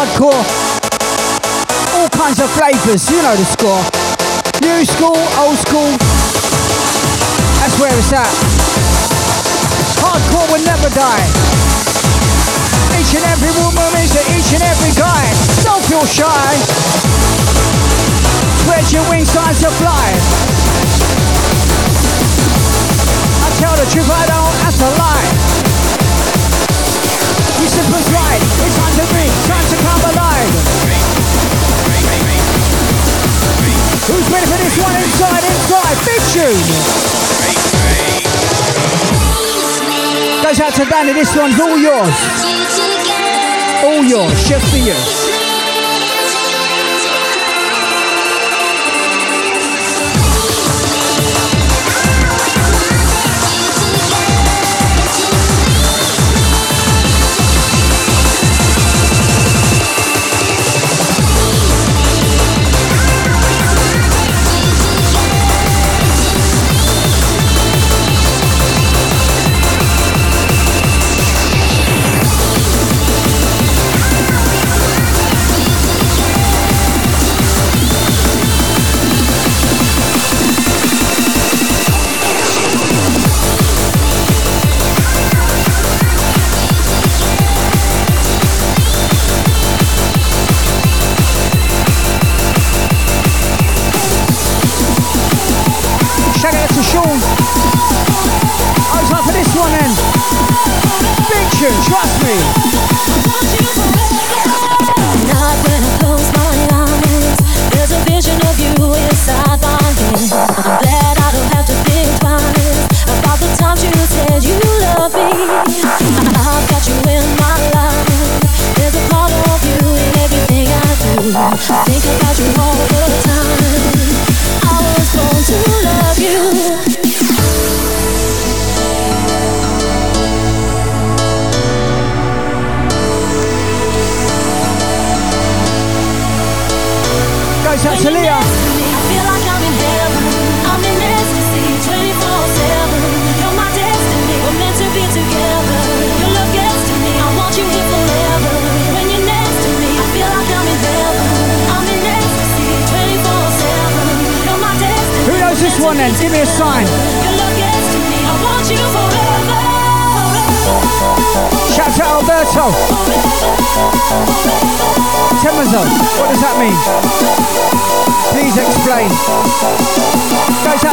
hardcore, 0.00 0.44
all 1.92 2.08
kinds 2.08 2.40
of 2.40 2.48
flavours, 2.56 3.04
you 3.10 3.20
know 3.20 3.36
the 3.36 3.44
score. 3.44 3.84
New 4.64 4.80
school, 4.88 5.20
old 5.36 5.58
school, 5.60 5.92
that's 7.60 7.76
where 7.76 7.92
it's 7.92 8.08
at. 8.08 8.32
Hardcore 10.00 10.48
will 10.48 10.64
never 10.64 10.88
die. 10.96 11.28
Each 12.96 13.12
and 13.12 13.28
every 13.28 13.52
woman 13.60 13.92
is 14.00 14.16
to 14.16 14.24
each 14.32 14.56
and 14.56 14.64
every 14.64 14.96
guy. 14.96 15.24
Don't 15.68 15.84
feel 15.84 16.06
shy. 16.08 16.48
Spread 18.64 18.88
your 18.88 19.04
wings, 19.12 19.28
time 19.36 19.52
to 19.52 19.68
fly. 19.84 20.08
I 23.44 23.48
tell 23.60 23.76
the 23.76 23.84
truth, 23.92 24.08
I 24.08 24.24
don't 24.32 24.56
have 24.64 24.76
to 24.80 24.88
lie. 24.96 25.28
You 27.60 27.68
simple 27.68 28.00
slide. 28.08 28.40
It's 28.64 28.79
this 34.60 34.76
one 34.78 34.94
inside, 34.96 35.44
inside. 35.44 35.96
Big 36.04 36.22
tune. 36.36 36.68
Goes 40.42 40.60
out 40.60 40.74
to 40.74 40.84
Danny. 40.84 41.12
This 41.12 41.34
one's 41.36 41.58
all 41.60 41.78
yours. 41.78 42.16
All 43.84 44.04
yours. 44.04 44.48
Just 44.48 44.66
for 44.70 44.76
you. 44.76 45.29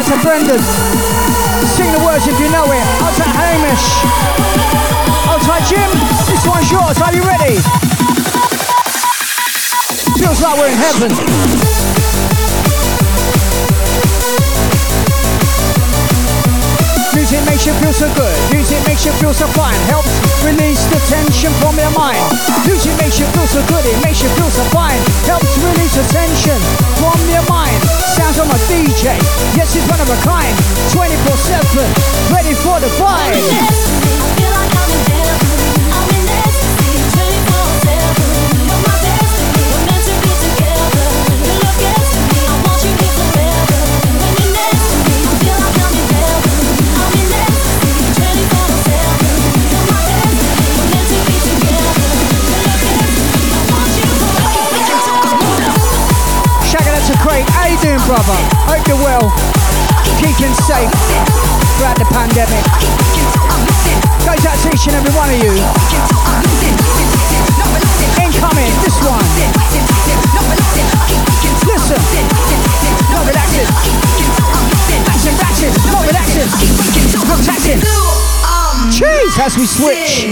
To 0.08 0.22
Brendan. 0.22 0.60
Sing 1.76 1.92
the 1.92 2.00
words 2.06 2.28
if 2.28 2.40
you 2.40 2.50
know 2.50 2.64
it. 2.72 2.86
Out 3.04 3.14
to 3.16 3.24
Hamish. 3.24 3.88
Out 5.28 5.42
to 5.42 5.58
Jim. 5.68 5.90
This 6.28 6.46
one's 6.48 6.72
yours. 6.72 7.02
Are 7.02 7.14
you 7.14 7.24
ready? 7.24 7.58
Feels 10.18 10.42
like 10.42 10.58
we're 10.58 10.70
in 10.70 10.78
heaven. 10.78 12.27
Music 17.28 17.44
makes 17.44 17.66
you 17.68 17.74
feel 17.84 17.92
so 17.92 18.08
good. 18.16 18.32
Music 18.56 18.80
makes 18.88 19.04
you 19.04 19.12
feel 19.20 19.34
so 19.34 19.48
fine. 19.52 19.76
Helps 19.92 20.08
release 20.48 20.80
the 20.88 20.96
tension 21.12 21.52
from 21.60 21.76
your 21.76 21.92
mind. 21.92 22.24
Music 22.64 22.96
makes 23.04 23.20
you 23.20 23.28
feel 23.36 23.44
so 23.44 23.60
good. 23.68 23.84
It 23.84 24.00
makes 24.00 24.24
you 24.24 24.30
feel 24.40 24.48
so 24.48 24.64
fine. 24.72 24.96
Helps 25.28 25.52
release 25.60 25.92
the 26.00 26.08
tension 26.08 26.56
from 27.04 27.20
your 27.28 27.44
mind. 27.52 27.76
Sounds 28.16 28.40
on 28.40 28.48
a 28.48 28.60
DJ. 28.72 29.20
Yes, 29.60 29.76
it's 29.76 29.84
one 29.92 30.00
of 30.00 30.08
a 30.08 30.16
kind. 30.24 30.56
24/7, 30.96 31.84
ready 32.32 32.56
for 32.64 32.80
the 32.80 32.88
When 32.96 34.57
you 57.78 57.90
doing, 57.90 58.02
brother? 58.06 58.38
Hope 58.66 58.86
you're 58.88 58.98
well. 58.98 59.28
Keeping 60.18 60.54
safe 60.66 60.90
throughout 61.78 61.98
the 61.98 62.06
pandemic. 62.10 62.64
Goes 64.26 64.46
out 64.46 64.58
to 64.64 64.68
each 64.74 64.88
and 64.88 64.96
every 64.96 65.14
one 65.14 65.30
of 65.30 65.38
you. 65.38 65.54
Incoming, 68.24 68.74
this 68.82 68.98
one. 69.06 69.26
Listen. 71.66 72.02
No 73.12 73.20
relaxing. 73.26 73.70
Action, 75.06 75.34
action. 75.42 75.72
No 75.92 76.00
relaxing. 76.02 76.50
No 77.28 77.36
taxing. 77.44 78.17
Cheese 78.92 79.38
as 79.40 79.58
we 79.58 79.66
switch. 79.66 80.26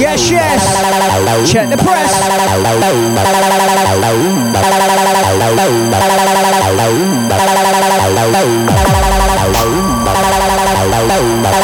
Yes, 0.00 0.30
yes. 0.30 0.64
Check 1.50 1.68
the 1.68 1.76
press. 1.76 2.10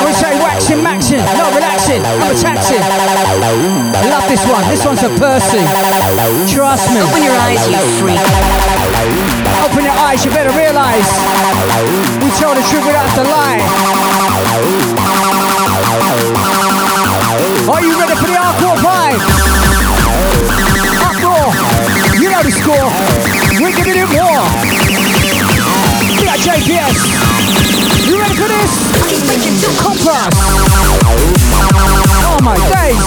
We 0.07 0.13
say 0.13 0.39
waxing, 0.39 0.79
maxing, 0.85 1.19
no 1.37 1.51
relaxing, 1.55 2.03
taxing. 2.41 2.83
I 2.83 4.09
love 4.11 4.29
this 4.29 4.45
one. 4.47 4.69
This 4.69 4.85
one's 4.85 5.03
a 5.03 5.09
Percy. 5.19 5.65
Trust 6.55 6.93
me. 6.93 7.01
Open 7.01 7.23
your 7.23 7.35
eyes, 7.35 7.67
you 7.69 7.79
freak. 7.99 8.86
Open 9.07 9.79
your 9.85 9.95
eyes, 9.95 10.25
you 10.25 10.33
better 10.33 10.51
realize. 10.51 11.07
We 12.19 12.29
tell 12.35 12.55
the 12.55 12.63
truth 12.67 12.85
without 12.87 13.15
the 13.15 13.23
lie. 13.23 13.61
Are 17.71 17.83
you 17.83 18.01
ready 18.01 18.17
for 18.19 18.27
the 18.27 18.35
hardcore 18.35 18.75
vibe? 18.83 19.23
Uproar. 21.07 21.55
You 22.21 22.31
know 22.31 22.43
the 22.43 22.51
score. 22.51 22.91
We're 23.63 23.77
giving 23.77 23.95
it 23.95 24.11
more. 24.11 24.43
We. 26.67 26.99
You 28.11 28.19
ready 28.19 28.35
for 28.35 28.49
this? 28.49 28.73
Compass. 29.79 30.35
Oh 32.27 32.39
my 32.43 32.59
days. 32.75 33.07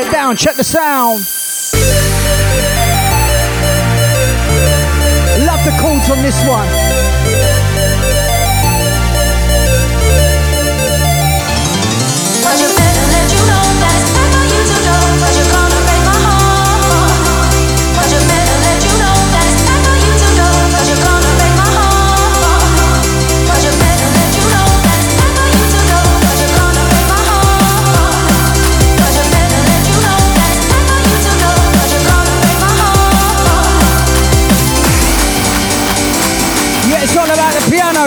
it 0.00 0.10
down. 0.10 0.36
Check 0.36 0.56
the 0.56 0.64
sound. 0.64 1.26
Love 5.46 5.64
the 5.64 5.76
chords 5.80 6.10
on 6.10 6.22
this 6.22 6.44
one. 6.46 7.09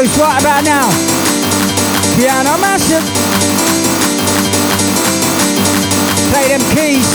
voice 0.04 0.18
right 0.18 0.42
about 0.42 0.64
now. 0.66 0.90
Piano 2.18 2.58
massive. 2.60 3.04
Play 6.32 6.48
them 6.50 6.62
keys. 6.76 7.08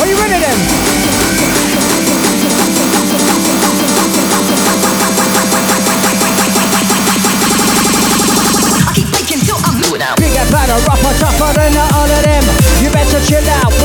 Are 0.00 0.06
you 0.06 0.16
ready 0.16 0.40
then? 0.40 0.58
Bigger, 10.16 10.50
better, 10.50 10.78
rougher, 10.86 11.14
tougher 11.18 11.52
than 11.54 11.76
all 11.76 12.04
of 12.04 12.22
them 12.22 12.44
You 12.82 12.90
better 12.90 13.20
chill 13.26 13.48
out 13.60 13.75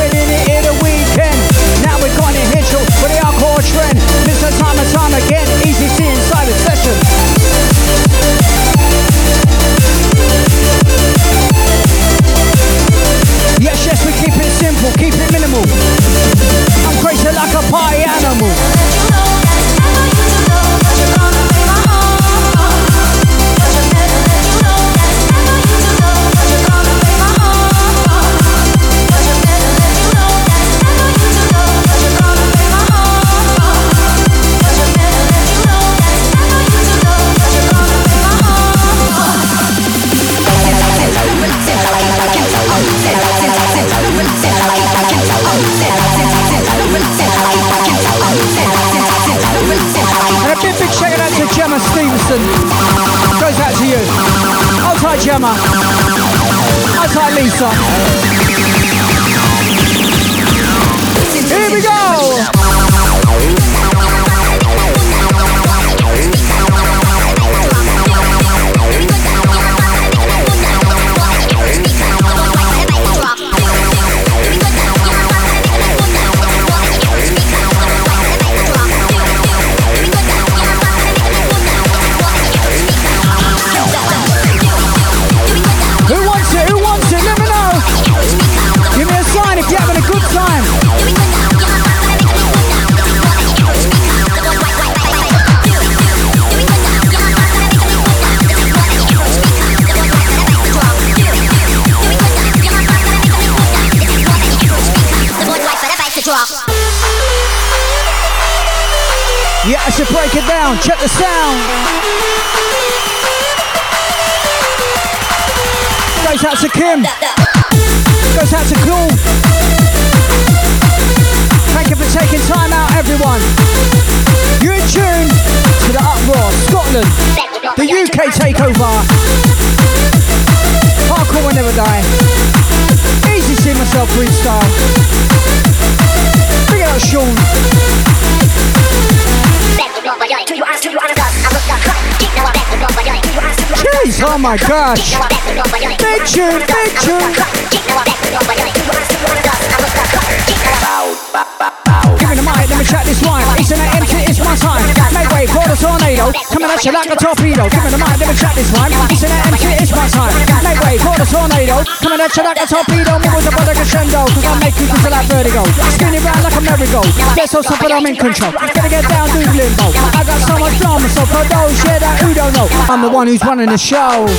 that 162.22 162.30
turn 162.38 162.46
like 162.46 162.62
a 162.62 162.70
torpedo, 162.70 163.18
moves 163.18 163.50
up 163.50 163.58
on 163.58 163.66
the 163.66 163.74
crescendo, 163.74 164.22
cause 164.30 164.46
I 164.46 164.54
make 164.62 164.78
people 164.78 164.94
feel 165.02 165.10
like 165.10 165.26
vertigo. 165.26 165.66
it 165.66 166.22
round 166.22 166.46
like 166.46 166.54
a 166.54 166.62
merry-go, 166.62 167.02
get 167.34 167.50
so 167.50 167.66
stuff 167.66 167.82
but 167.82 167.90
I'm 167.90 168.06
in 168.06 168.14
control. 168.14 168.54
Gonna 168.54 168.94
get 168.94 169.10
down, 169.10 169.26
do 169.34 169.42
limbo. 169.42 169.90
I 170.14 170.22
got 170.22 170.38
so 170.46 170.54
much 170.62 170.78
drama, 170.78 171.10
so 171.10 171.26
for 171.26 171.42
those 171.50 171.74
yeah, 171.82 171.98
that 171.98 172.22
who 172.22 172.38
don't 172.38 172.54
know, 172.54 172.70
I'm 172.86 173.02
the 173.02 173.10
one 173.10 173.26
who's 173.26 173.42
running 173.42 173.74
the 173.74 173.82
show. 173.82 174.30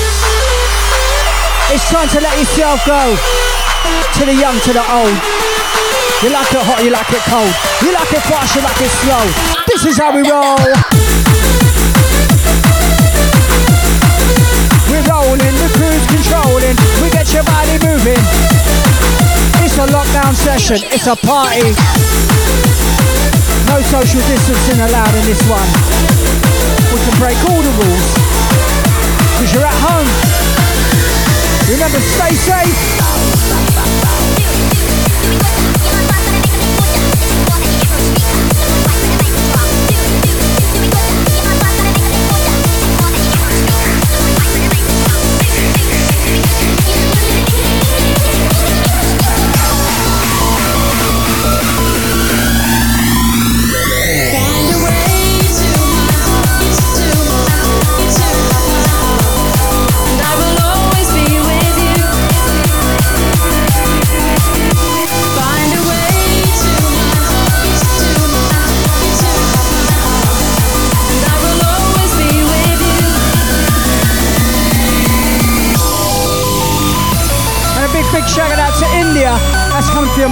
It's 1.75 1.83
time 1.91 2.07
to 2.15 2.23
let 2.23 2.39
yourself 2.39 2.79
go. 2.87 3.19
To 3.19 4.23
the 4.31 4.37
young, 4.39 4.55
to 4.63 4.71
the 4.71 4.85
old. 4.87 5.17
You 6.23 6.31
like 6.31 6.55
it 6.55 6.63
hot, 6.63 6.79
you 6.87 6.95
like 6.95 7.11
it 7.11 7.25
cold. 7.27 7.51
You 7.83 7.91
like 7.91 8.15
it 8.15 8.23
fast, 8.31 8.55
you 8.55 8.63
like 8.63 8.79
it 8.79 8.93
slow. 9.03 9.27
This 9.67 9.83
is 9.91 9.99
how 9.99 10.15
we 10.15 10.23
roll. 10.23 10.61
We're 14.87 15.03
rolling, 15.11 15.57
the 15.59 15.69
crew's 15.75 16.05
controlling 16.07 16.92
your 17.35 17.45
body 17.45 17.79
moving. 17.81 18.21
It's 19.65 19.79
a 19.79 19.87
lockdown 19.87 20.35
session, 20.35 20.77
it's 20.93 21.07
a 21.07 21.17
party. 21.17 21.73
No 23.69 23.81
social 23.81 24.21
distancing 24.29 24.81
allowed 24.81 25.15
in 25.15 25.25
this 25.25 25.41
one. 25.49 25.69
We 26.93 27.01
can 27.01 27.19
break 27.19 27.39
all 27.49 27.63
the 27.63 27.73
rules. 27.81 28.13
Because 29.33 29.55
you're 29.55 29.65
at 29.65 29.79
home. 29.81 30.09
Remember, 31.71 32.01
stay 32.01 32.35
safe. 32.35 33.62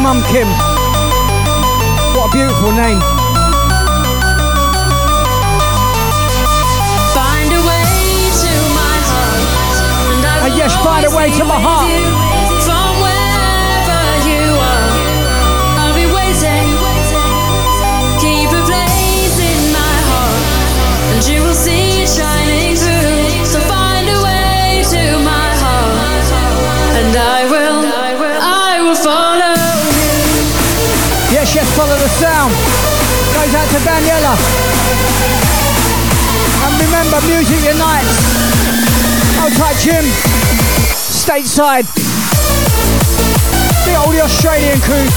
Mum, 0.03 0.22
Kim. 0.32 0.48
What 2.16 2.28
a 2.28 2.32
beautiful 2.32 2.72
name. 2.72 3.01
Find 7.16 7.51
a 7.53 7.61
way 7.68 7.84
to 8.42 8.53
my 8.78 8.96
heart. 9.11 9.76
And 10.12 10.26
I 10.26 10.51
uh, 10.51 10.57
yes, 10.57 10.72
find 10.84 11.05
a 11.05 11.16
way 11.16 11.30
to 11.38 11.44
my 11.44 11.61
heart. 11.61 11.79
Sound. 32.20 32.52
Goes 33.32 33.54
out 33.56 33.68
to 33.72 33.80
Daniela. 33.80 34.36
And 36.68 36.72
remember, 36.84 37.16
music 37.32 37.64
unites. 37.64 38.12
Hold 39.40 39.56
tight, 39.56 39.80
Jim. 39.80 40.04
Stateside. 41.00 41.88
The 43.88 43.96
old 43.96 44.12
Australian 44.20 44.76
crew. 44.84 45.08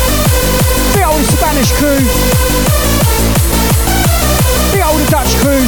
The 0.96 1.04
old 1.04 1.26
Spanish 1.28 1.76
crew. 1.76 2.00
The 4.72 4.82
old 4.88 5.04
Dutch 5.12 5.36
crew. 5.44 5.60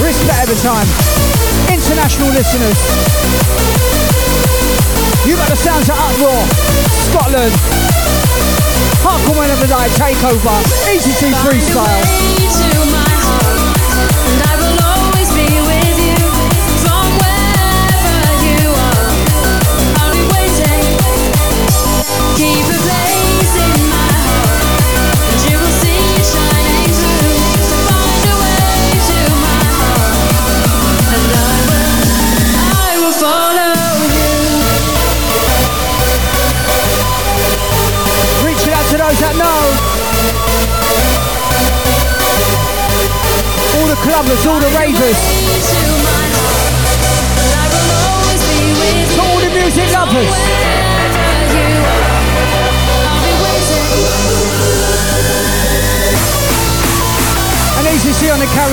Respect 0.00 0.40
every 0.40 0.60
time. 0.64 0.88
International 1.68 2.32
listeners. 2.32 2.80
You 5.28 5.36
got 5.36 5.48
the 5.52 5.60
sounds 5.60 5.90
of 5.92 5.96
Uproar. 6.00 6.40
Scotland. 7.04 8.03
Hardcore 9.04 9.36
Man 9.36 9.50
of 9.50 9.60
the 9.60 9.68
Night 9.68 9.90
Takeover. 9.92 10.64
To 11.20 11.26
freestyle. 11.44 12.43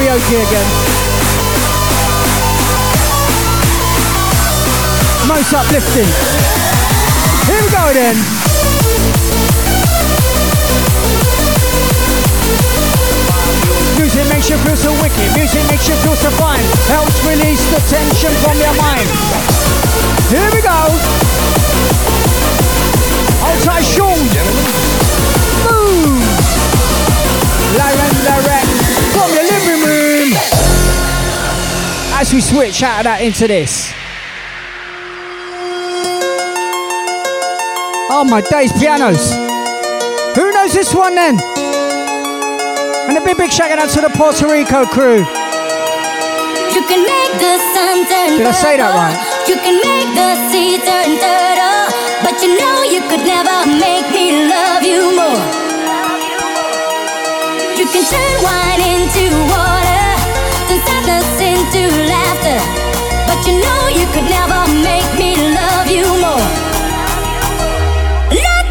Karaoke 0.02 0.36
again. 0.42 0.70
Most 5.28 5.54
uplifting. 5.54 6.10
Here 7.46 7.62
we 7.62 7.70
go 7.70 7.94
then. 7.94 8.16
Music 14.00 14.26
makes 14.30 14.50
you 14.50 14.58
feel 14.66 14.76
so 14.76 14.92
wicked. 15.02 15.30
Music 15.38 15.64
makes 15.68 15.88
you 15.88 15.96
feel 15.98 16.16
so 16.16 16.32
fine. 16.32 16.66
Helps 16.90 17.24
release 17.26 17.64
the 17.70 17.82
tension 17.90 18.34
from 18.42 18.58
your 18.58 18.74
mind. 18.82 19.08
Here 20.34 20.50
we 20.50 20.62
go. 20.62 20.82
Outside 23.46 23.86
Sean. 23.86 24.18
Boom. 25.68 26.18
Live 27.78 28.11
As 32.22 32.32
we 32.32 32.40
switch 32.40 32.84
out 32.86 33.02
of 33.02 33.04
that 33.10 33.26
into 33.26 33.50
this. 33.50 33.90
Oh 38.14 38.22
my 38.22 38.46
days, 38.46 38.70
pianos. 38.78 39.34
Who 40.38 40.54
knows 40.54 40.70
this 40.70 40.94
one 40.94 41.18
then? 41.18 41.42
And 43.10 43.18
a 43.18 43.26
big, 43.26 43.42
big 43.42 43.50
shout 43.50 43.74
out 43.74 43.90
to 43.98 44.06
the 44.06 44.14
Puerto 44.14 44.46
Rico 44.46 44.86
crew. 44.86 45.26
You 46.78 46.82
can 46.86 47.02
make 47.02 47.34
the 47.42 47.58
sun 47.74 48.06
turn 48.06 48.38
Did 48.38 48.46
I 48.46 48.54
say 48.54 48.78
that 48.78 48.94
right? 48.94 49.18
You 49.50 49.58
can 49.58 49.82
make 49.82 50.14
the 50.14 50.38
sea 50.54 50.78
turn 50.78 51.18
turtle. 51.18 51.90
But 52.22 52.38
you 52.46 52.54
know 52.54 52.86
you 52.86 53.02
could 53.10 53.26
never 53.26 53.66
make 53.66 54.06
me 54.14 54.46
love 54.46 54.86
you 54.86 55.10
more. 55.18 55.42
You 57.82 57.90
can 57.90 58.06
turn 58.06 58.36
wine 58.46 58.82
into 58.94 59.51
Jim. 63.44 63.62
Out 63.62 63.82
to 63.82 64.02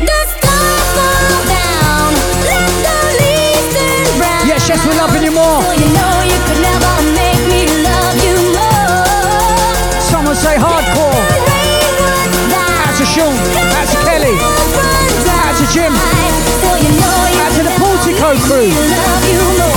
the 0.07 0.21
scroll 0.31 1.43
down. 1.51 2.11
Let 2.47 2.71
the 2.87 2.97
leaves 3.19 3.75
and 3.75 4.21
round 4.21 4.47
Yes 4.47 4.69
yes 4.69 4.81
we're 4.87 4.97
loving 4.97 5.23
you 5.23 5.33
more. 5.33 5.61
You 5.75 5.89
know 5.91 6.15
you 6.23 6.39
could 6.47 6.61
never 6.63 6.93
make 7.15 7.43
me 7.51 7.67
love 7.83 8.15
you 8.23 8.37
more. 8.55 10.01
Someone 10.01 10.37
say 10.37 10.57
hardcore. 10.57 11.19
That's 12.51 13.01
a 13.01 13.07
shoe 13.07 13.35
that's 13.75 13.95
a 13.95 13.99
Kelly. 14.07 14.37
That's 15.27 15.61
a 15.61 15.67
gym 15.73 15.95
Imagine 17.51 17.67
a 17.67 17.75
Portico 17.79 18.37
crew. 18.47 19.70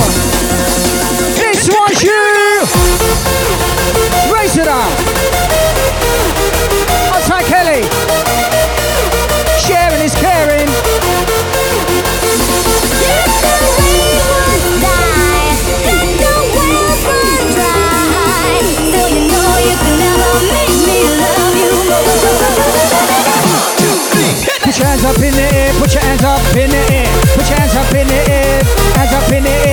Up 26.44 26.56
in 26.56 26.70
the 26.70 26.76
air, 26.92 27.06
put 27.34 27.48
your 27.48 27.58
hands 27.58 27.74
up 27.74 27.94
in 27.94 28.06
the 28.06 28.30
air, 28.30 28.62
hands 28.96 29.12
up 29.12 29.32
in 29.32 29.42
the 29.44 29.50
air. 29.50 29.63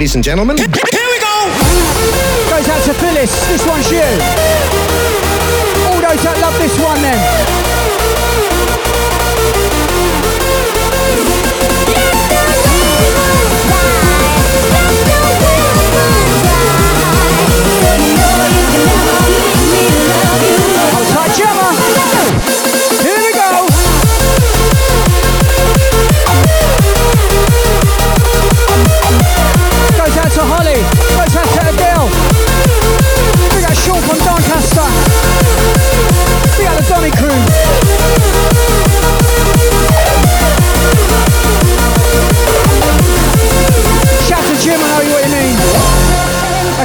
Ladies 0.00 0.14
and 0.14 0.24
now, 0.24 0.32
ladies 0.32 0.56
and 0.56 0.72
gentlemen, 0.72 0.80
Goes 2.48 2.68
out 2.70 2.82
to 2.86 2.94
Phyllis, 2.94 3.48
this 3.48 3.66
one's 3.66 3.90
you. 3.92 4.00
All 5.84 6.00
those 6.00 6.22
that 6.24 6.38
love 6.40 6.56
this 6.56 6.72
one 6.80 7.02
then. 7.02 7.39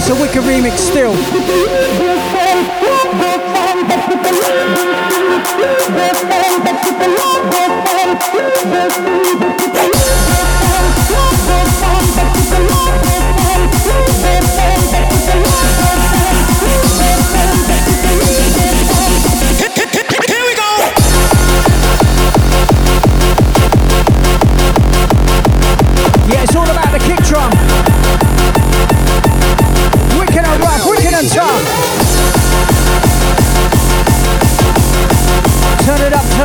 It's 0.07 0.15
a 0.15 0.21
wicked 0.21 0.43
remix 0.43 0.77
still. 0.77 1.15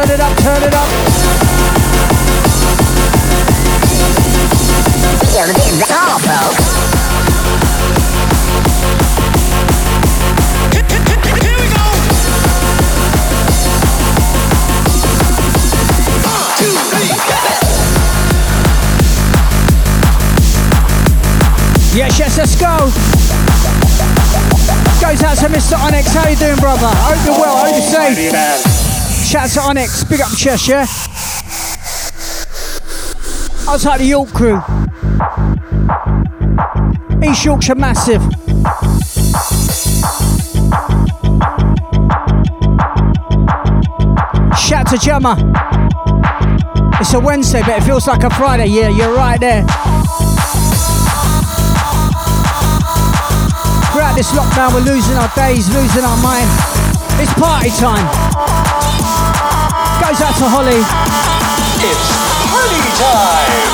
Turn 0.00 0.08
it 0.08 0.20
up, 0.20 0.34
turn 0.38 0.62
it 0.62 0.72
up, 0.72 0.88
turn 5.28 5.52
it 5.52 5.60
up. 5.60 5.80
Here 11.44 11.52
we 11.52 11.68
go. 11.68 11.84
One, 16.24 16.48
two, 16.56 16.72
three. 16.88 17.12
Yes, 21.92 22.18
yes, 22.18 22.38
let's 22.38 22.56
go. 22.56 22.88
Goes 25.02 25.22
out 25.22 25.36
to 25.36 25.48
Mr. 25.48 25.76
Onyx. 25.78 26.14
How 26.14 26.26
you 26.26 26.36
doing, 26.36 26.56
brother? 26.56 26.86
I 26.86 26.88
Hope 26.88 27.26
you're 27.26 27.38
well. 27.38 27.56
I 27.56 27.68
Hope 27.68 28.16
you're 28.16 28.32
safe. 28.56 28.69
Shout 29.30 29.44
out 29.44 29.50
to 29.50 29.60
Onyx. 29.60 30.02
Big 30.02 30.20
up 30.20 30.36
Cheshire. 30.36 30.80
Outside 33.70 33.98
the 33.98 34.04
York 34.04 34.28
crew. 34.30 34.60
East 37.22 37.44
Yorkshire 37.44 37.76
massive. 37.76 38.20
Shout 44.58 44.88
to 44.88 44.98
Gemma. 44.98 45.36
It's 47.00 47.14
a 47.14 47.20
Wednesday, 47.20 47.60
but 47.60 47.80
it 47.80 47.84
feels 47.84 48.08
like 48.08 48.24
a 48.24 48.30
Friday. 48.30 48.66
Yeah, 48.66 48.88
you're 48.88 49.14
right 49.14 49.38
there. 49.38 49.62
Throughout 53.92 54.16
this 54.16 54.32
lockdown, 54.32 54.74
we're 54.74 54.80
losing 54.80 55.16
our 55.16 55.32
days, 55.36 55.72
losing 55.72 56.02
our 56.02 56.20
mind. 56.20 56.50
It's 57.22 57.32
party 57.34 57.70
time. 57.78 58.29
Out 60.22 60.36
to 60.36 60.44
Holly. 60.44 60.76
It's 61.80 62.08
party 62.52 62.82
time. 63.00 63.64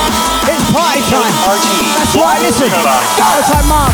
It's 0.47 0.71
party 0.71 1.03
time. 1.11 1.35
Party. 1.43 1.75
That's 1.99 2.15
right, 2.15 2.41
listen. 2.41 2.71
Outside 2.71 3.67
Mark. 3.67 3.91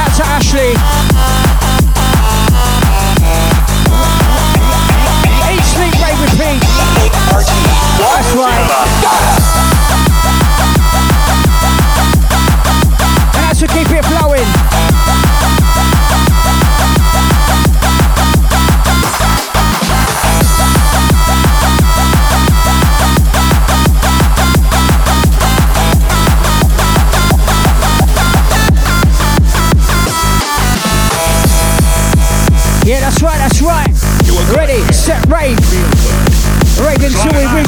Out 0.00 0.16
to 0.16 0.24
Ashley. 0.24 0.93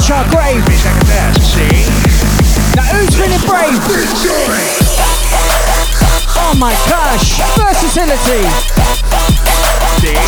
Reach 0.07 0.15
our 0.15 0.23
grave. 0.29 0.63
Now 2.75 2.83
who's 2.95 3.11
feeling 3.15 3.43
brave? 3.43 3.75
Oh 6.39 6.53
my 6.57 6.73
gosh, 6.87 7.39
versatility. 7.57 8.47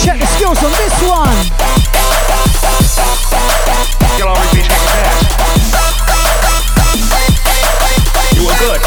Check 0.04 0.20
the 0.20 0.26
skills 0.26 0.64
on 0.64 0.72
this 0.72 1.02
one. 1.08 1.32
You 8.36 8.44
were 8.46 8.56
good. 8.60 8.82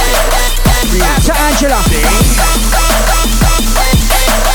Out 1.00 1.22
to 1.22 1.32
Angela. 1.40 1.80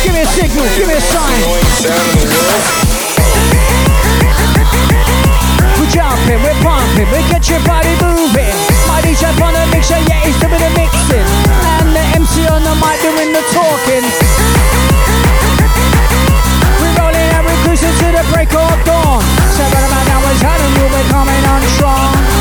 Give 0.04 0.14
me 0.14 0.22
a 0.22 0.26
signal, 0.28 0.66
give 0.78 0.88
me 0.88 0.94
a 0.94 1.02
sign. 1.02 1.44
Jumping, 5.92 6.44
we're 6.44 6.60
pumping, 6.64 7.08
we 7.12 7.20
get 7.32 7.48
your 7.50 7.64
body 7.64 7.96
moving. 8.04 8.56
My 8.88 9.00
DJ 9.00 9.32
on 9.40 9.54
the 9.54 9.64
mixer, 9.72 10.00
yeah, 10.04 10.20
he's 10.26 10.36
doing 10.40 10.60
the 10.60 10.72
mixing. 10.76 11.24
And 11.80 11.96
the 11.96 12.04
MC 12.16 12.48
on 12.48 12.64
the 12.64 12.76
mic 12.76 13.00
doing 13.00 13.32
the 13.32 13.44
talking. 13.56 14.06
We're 16.84 16.96
rolling 17.00 17.30
and 17.32 17.44
we're 17.46 17.62
cruising 17.64 17.96
to 18.04 18.08
the 18.12 18.24
break 18.36 18.52
of 18.54 18.78
dawn. 18.84 19.24
Seven 19.56 19.80
of 19.80 20.08
hours 20.12 20.44
out 20.44 20.60
and 20.60 20.74
we'll 20.76 20.92
be 20.92 21.04
coming 21.10 21.44
on 21.48 21.62
strong. 21.80 22.37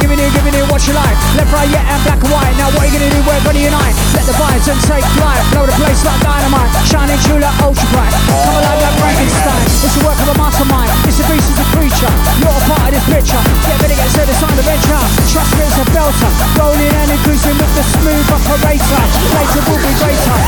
Giving 0.00 0.18
you, 0.18 0.28
giving 0.32 0.54
you 0.54 0.64
what 0.68 0.82
you 0.86 0.94
like. 0.94 1.16
Left, 1.36 1.52
right, 1.52 1.68
yeah, 1.70 1.92
and 1.92 2.00
black 2.04 2.20
and 2.20 2.32
white. 2.32 2.54
Now 2.60 2.68
what 2.74 2.84
are 2.84 2.88
you 2.88 2.94
gonna 2.96 3.12
do? 3.12 3.20
We're 3.24 3.40
gonna 3.44 3.62
unite. 3.62 3.94
Let 4.14 4.24
the 4.26 4.36
vibes 4.36 4.66
and 4.68 4.80
take 4.84 5.06
flight. 5.16 5.40
Blow 5.52 5.64
the 5.66 5.76
place 5.78 6.00
like 6.04 6.20
dynamite. 6.20 6.70
Shining 6.88 7.20
true 7.26 7.40
like 7.40 7.56
ultra 7.62 7.86
bright. 7.92 8.12
Come 8.26 8.56
alive 8.56 8.80
like 8.80 8.96
Frankenstein. 9.00 9.62
It's 9.84 9.94
the 9.96 10.02
work 10.04 10.18
of 10.20 10.28
a 10.32 10.36
mastermind. 10.36 10.90
It's 11.06 11.20
a 11.20 11.24
beast, 11.30 11.48
it's 11.50 11.60
a 11.60 11.66
creature. 11.74 12.12
You're 12.42 12.52
a 12.52 12.62
part 12.66 12.90
of 12.90 12.92
this 12.96 13.06
picture. 13.06 13.42
Get 13.66 13.76
ready, 13.82 13.96
get 13.96 14.10
set, 14.10 14.28
it's 14.28 14.40
time 14.40 14.56
to 14.56 14.64
venture. 14.64 15.02
Trust 15.30 15.52
me, 15.56 15.64
it's 15.64 15.78
a 15.78 15.84
belter. 15.94 16.30
Rolling 16.58 16.92
and 16.92 17.10
increasing 17.12 17.56
with 17.56 17.72
the 17.76 17.84
smooth 17.96 18.26
operator. 18.32 19.02
Later 19.36 19.62
will 19.68 19.80
be 19.80 19.92
greater. 20.00 20.38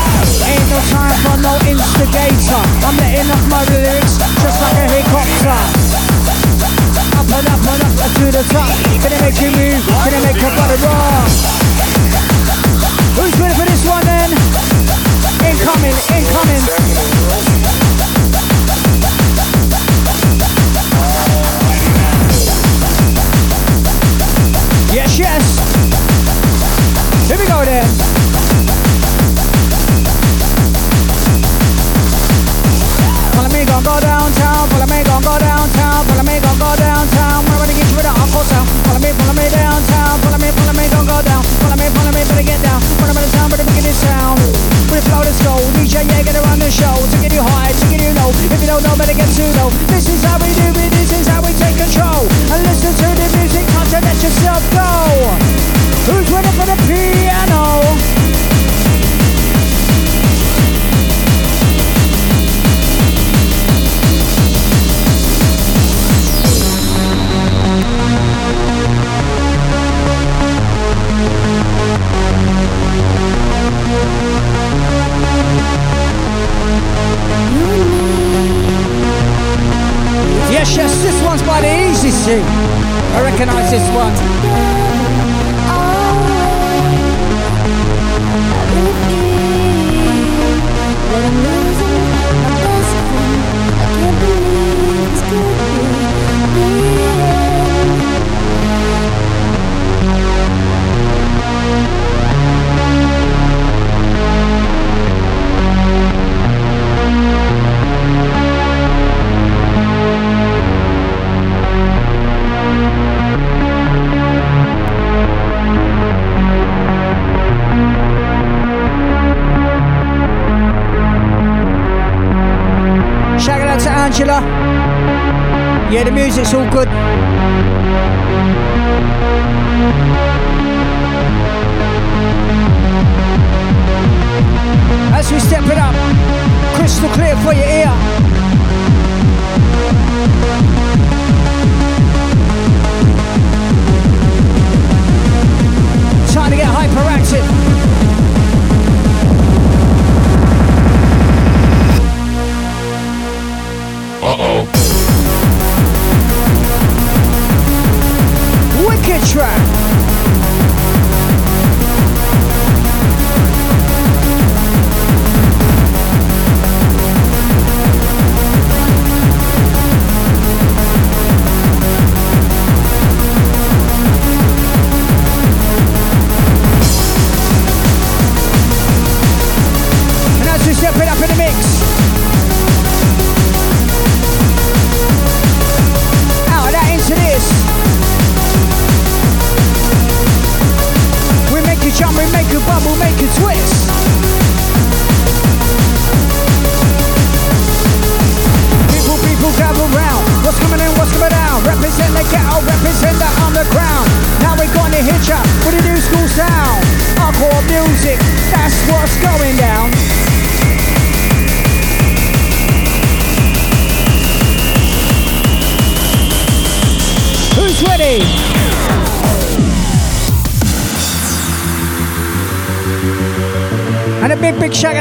Ain't 0.49 0.67
no 0.69 0.79
time 0.91 1.15
for 1.23 1.37
no 1.39 1.53
instigator. 1.65 2.63
I'm 2.85 2.95
letting 2.97 3.29
off 3.31 3.45
my 3.47 3.63
lyrics 3.71 4.17
just 4.17 4.57
like 4.61 4.77
a 4.77 4.85
helicopter. 4.87 5.57
Up 7.19 7.29
and 7.29 7.47
up 7.47 7.63
and 7.69 7.81
up 7.99 8.11
to 8.19 8.25
the 8.31 8.43
top. 8.51 8.88
Gonna 9.19 9.31
make 9.31 9.41
you 9.41 9.51
move, 9.51 9.85
gonna 9.85 10.21
make 10.21 10.41
your 10.41 10.55
body 10.55 10.81
rock. 10.81 11.58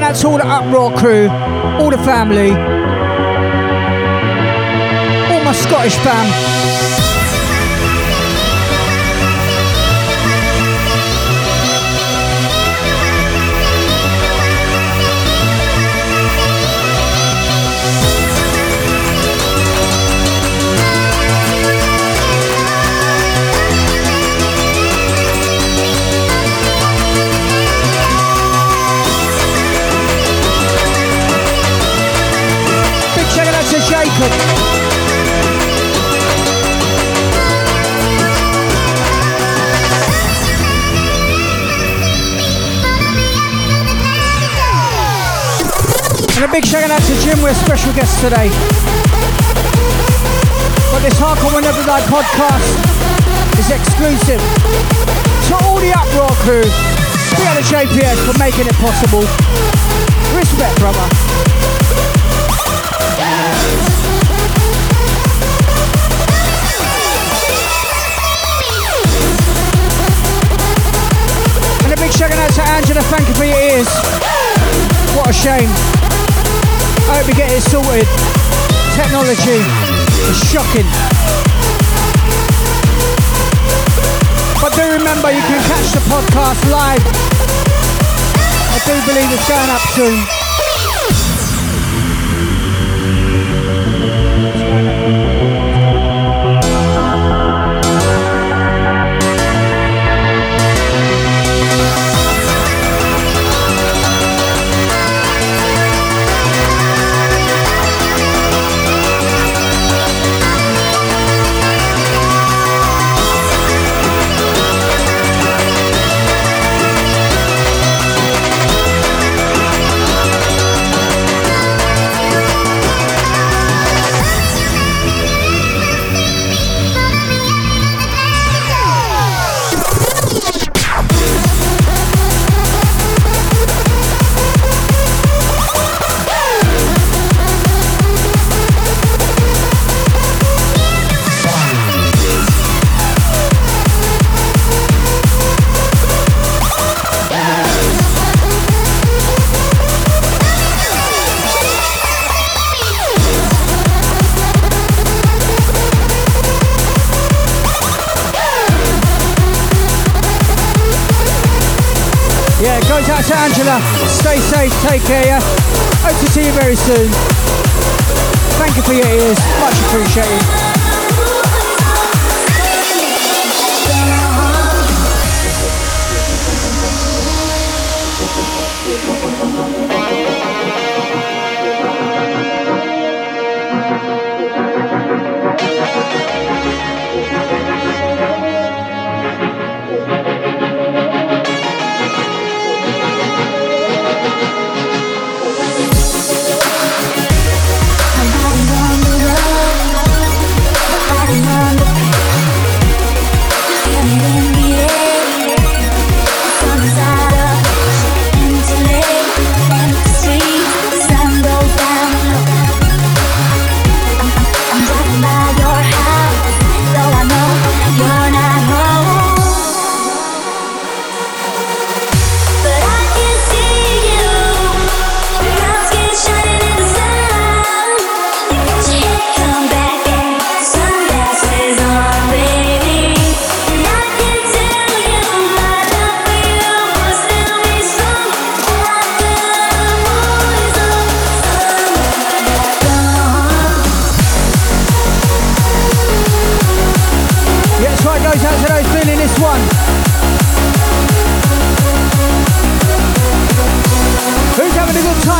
Out 0.09 0.17
to 0.17 0.29
all 0.29 0.39
the 0.39 0.47
Uproar 0.47 0.97
crew, 0.97 1.29
all 1.29 1.91
the 1.91 1.99
family, 1.99 2.51
all 5.31 5.45
my 5.45 5.53
Scottish 5.53 5.97
fam. 5.97 6.58
And 34.19 34.27
a 46.43 46.49
big 46.51 46.67
shout 46.67 46.91
out 46.91 46.99
to 47.03 47.15
Jim, 47.23 47.41
we're 47.43 47.55
special 47.55 47.93
guests 47.93 48.21
today. 48.21 48.51
But 50.91 50.99
this 51.07 51.15
Hardcore 51.15 51.55
Will 51.55 51.63
Never 51.63 51.85
Die 51.87 52.01
podcast 52.11 52.75
is 53.61 53.71
exclusive 53.71 54.43
to 55.47 55.55
all 55.63 55.79
the 55.79 55.95
Uproar 55.95 56.35
crew. 56.43 56.67
We 57.39 57.45
out 57.47 57.57
of 57.57 57.65
JPS 57.71 58.19
for 58.27 58.37
making 58.37 58.67
it 58.67 58.75
possible. 58.83 59.23
Respect, 60.35 60.77
brother. 60.81 61.28
Angela, 72.79 73.03
thank 73.11 73.27
you 73.27 73.35
for 73.35 73.43
your 73.43 73.59
ears. 73.59 73.89
What 75.19 75.29
a 75.29 75.33
shame. 75.33 75.69
I 77.11 77.19
hope 77.19 77.27
you 77.27 77.35
get 77.35 77.51
it 77.51 77.61
sorted. 77.61 78.07
Technology 78.95 79.59
is 80.31 80.39
shocking. 80.47 80.87
But 84.63 84.79
do 84.79 84.83
remember 84.95 85.33
you 85.33 85.43
can 85.43 85.59
catch 85.67 85.91
the 85.91 85.99
podcast 86.07 86.63
live. 86.71 87.03
I 88.71 88.79
do 88.87 88.95
believe 89.11 89.33
it's 89.33 89.49
going 89.49 89.71
up 89.71 89.83
soon. 89.99 90.38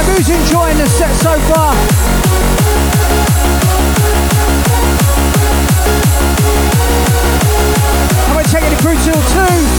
vibe? 0.03 0.17
Who's 0.17 0.29
enjoying 0.29 0.79
the 0.79 0.87
set 0.87 1.15
so 1.17 1.39
far? 1.53 1.75
I'm 8.27 8.35
going 8.35 8.45
to 8.45 8.51
take 8.51 8.65
it 8.65 8.77
to 8.77 8.83
crew 8.83 8.97
till 8.97 9.23
two. 9.29 9.78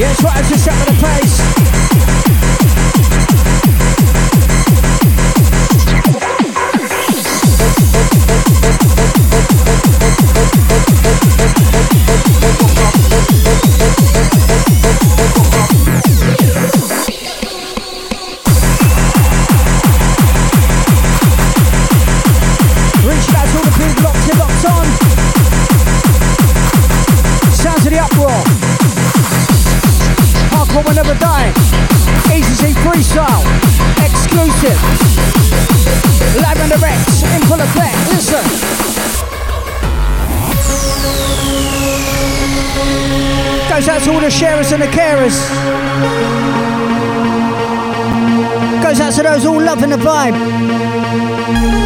Yeah, 0.00 0.12
it's 0.12 0.22
right, 0.22 0.40
it's 0.40 0.50
a 0.50 0.58
shot 0.58 0.88
on 0.88 0.94
the 0.94 1.02
pace. 1.02 1.79
out 44.00 44.04
to 44.04 44.12
all 44.12 44.20
the 44.20 44.30
sharers 44.30 44.72
and 44.72 44.82
the 44.82 44.86
carers. 44.86 45.36
Goes 48.82 49.00
out 49.00 49.12
to 49.14 49.22
those 49.22 49.46
all 49.46 49.60
loving 49.60 49.90
the 49.90 49.96
vibe. 49.96 51.79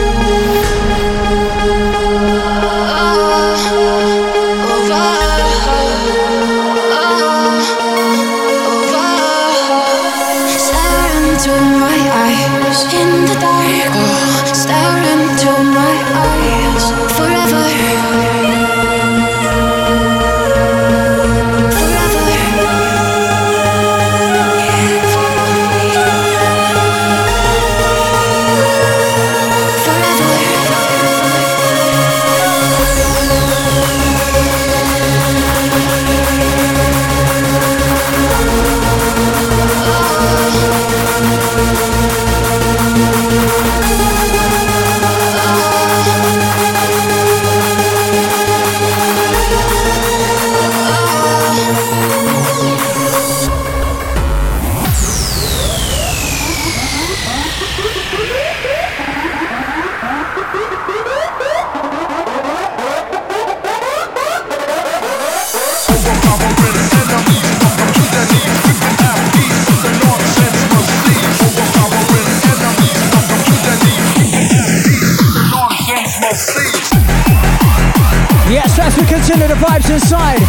tunes 79.24 79.40
into 79.40 79.48
the 79.48 79.54
vibes 79.56 79.88
inside. 79.88 80.40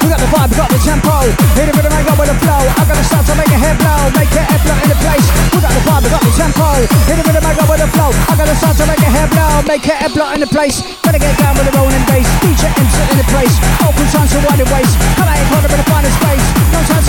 We 0.00 0.06
got 0.10 0.18
the 0.18 0.26
vibe, 0.26 0.50
we 0.50 0.56
got 0.58 0.70
the 0.70 0.80
tempo. 0.82 1.22
Hit 1.54 1.68
it 1.70 1.74
with 1.76 1.86
the 1.86 1.92
mango 1.94 2.18
with 2.18 2.26
the 2.26 2.38
flow. 2.42 2.62
I'm 2.74 2.86
gonna 2.88 3.04
start 3.06 3.26
to 3.30 3.34
make 3.38 3.46
a 3.46 3.58
head 3.58 3.78
blow, 3.78 4.10
make 4.18 4.32
it 4.34 4.42
air 4.42 4.58
blow 4.66 4.74
in 4.82 4.88
the 4.90 4.98
place. 4.98 5.26
We 5.54 5.62
got 5.62 5.70
the 5.70 5.82
vibe, 5.86 6.02
we 6.02 6.10
got 6.10 6.22
the 6.26 6.34
tempo. 6.34 6.66
Hit 7.06 7.18
it 7.18 7.26
with 7.26 7.36
the 7.38 7.42
mango 7.46 7.62
with 7.70 7.78
the 7.78 7.90
flow. 7.94 8.10
I'm 8.26 8.34
gonna 8.34 8.56
start 8.58 8.74
to 8.82 8.86
make 8.90 8.98
a 8.98 9.10
head 9.10 9.30
blow, 9.30 9.62
make 9.70 9.86
it 9.86 10.02
air 10.02 10.10
blow 10.10 10.34
in 10.34 10.40
the 10.40 10.50
place. 10.50 10.82
Gotta 11.06 11.22
get 11.22 11.38
down 11.38 11.54
with 11.54 11.70
the 11.70 11.74
rolling 11.78 12.02
bass. 12.10 12.26
DJ 12.42 12.74
MC 12.74 12.96
in 13.06 13.18
the 13.22 13.28
place. 13.30 13.54
Open 13.86 14.02
chance 14.10 14.34
to 14.34 14.42
wide 14.50 14.66
waist. 14.74 14.98
Come 15.14 15.30
out 15.30 15.38
here, 15.38 15.46
corner 15.46 15.70
with 15.70 15.78
the 15.78 15.86
finest 15.86 16.18
space. 16.18 16.46
No 16.74 16.82
time 16.90 16.99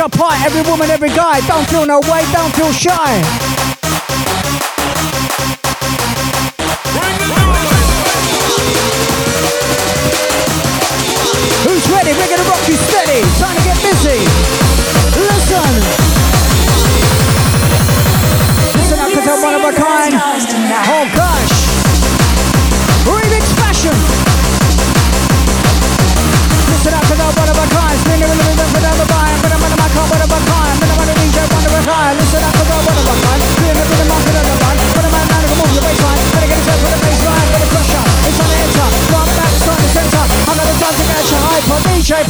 your 0.00 0.08
high, 0.12 0.42
every 0.46 0.62
woman, 0.70 0.88
every 0.88 1.10
guy. 1.10 1.46
Don't 1.46 1.68
feel 1.68 1.84
no 1.84 2.00
way, 2.00 2.24
don't 2.32 2.54
feel 2.54 2.72
shy. 2.72 3.59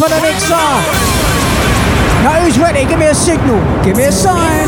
for 0.00 0.08
the 0.08 0.20
next 0.22 0.44
song. 0.44 0.80
Now 2.24 2.40
who's 2.40 2.58
ready? 2.58 2.88
Give 2.88 2.98
me 2.98 3.06
a 3.06 3.14
signal. 3.14 3.60
Give 3.84 3.96
me 3.98 4.04
a 4.04 4.12
sign. 4.12 4.60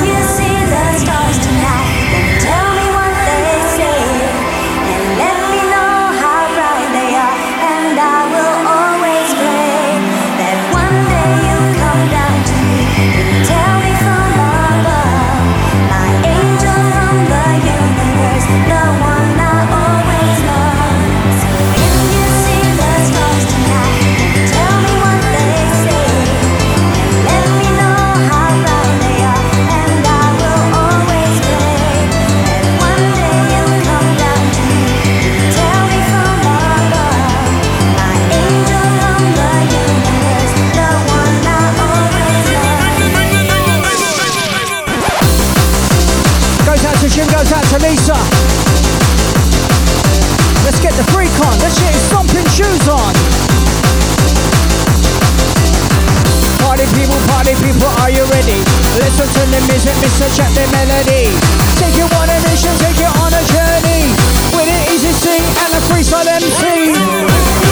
Listen 59.01 59.25
to 59.25 59.43
the 59.49 59.61
music, 59.73 59.97
listen, 60.05 60.29
to 60.29 60.45
the 60.53 60.65
melody. 60.73 61.33
Take 61.81 61.97
you 61.97 62.05
on 62.05 62.29
a 62.29 62.39
mission, 62.45 62.77
take 62.77 63.01
you 63.01 63.09
on 63.25 63.33
a 63.33 63.43
journey. 63.49 64.05
With 64.53 64.69
an 64.69 64.83
easy 64.93 65.13
sing 65.13 65.45
and 65.65 65.73
a 65.73 65.81
freestyle 65.89 66.29
MC. 66.29 67.72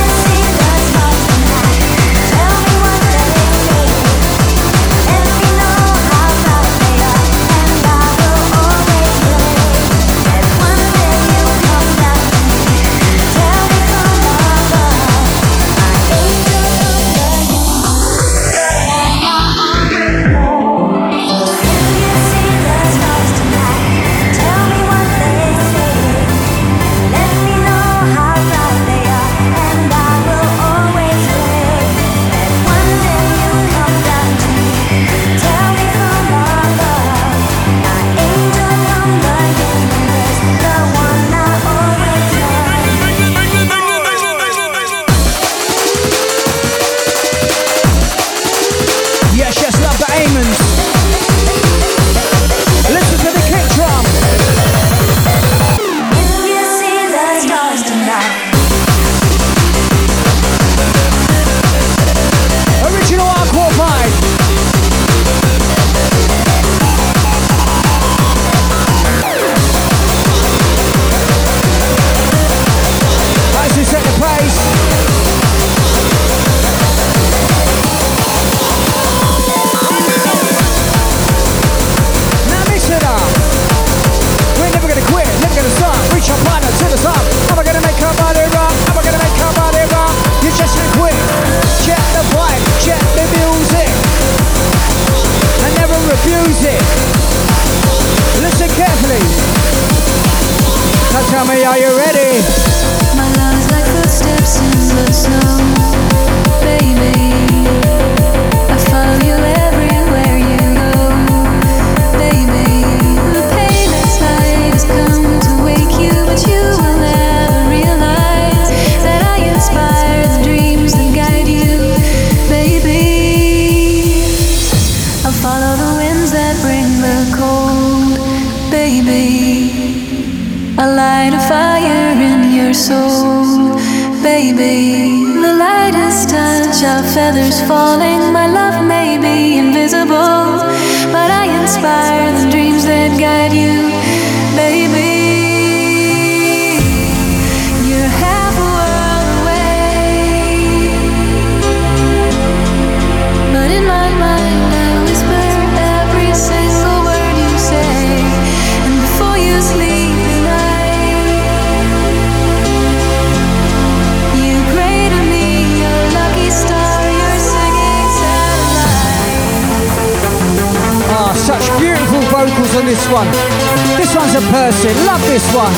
A. 174.70 174.94
Love 175.02 175.20
this 175.26 175.42
one. 175.50 175.74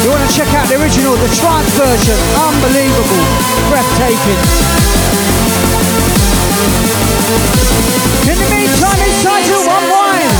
You 0.00 0.08
want 0.08 0.24
to 0.24 0.32
check 0.32 0.48
out 0.56 0.64
the 0.68 0.80
original, 0.80 1.12
the 1.20 1.28
trance 1.36 1.68
version? 1.76 2.16
Unbelievable. 2.40 3.24
Breathtaking. 3.68 4.40
In 8.32 8.36
the 8.40 8.48
meantime, 8.48 8.96
it's 9.04 9.20
time 9.20 9.44
to 9.44 9.56
unwind. 9.76 10.32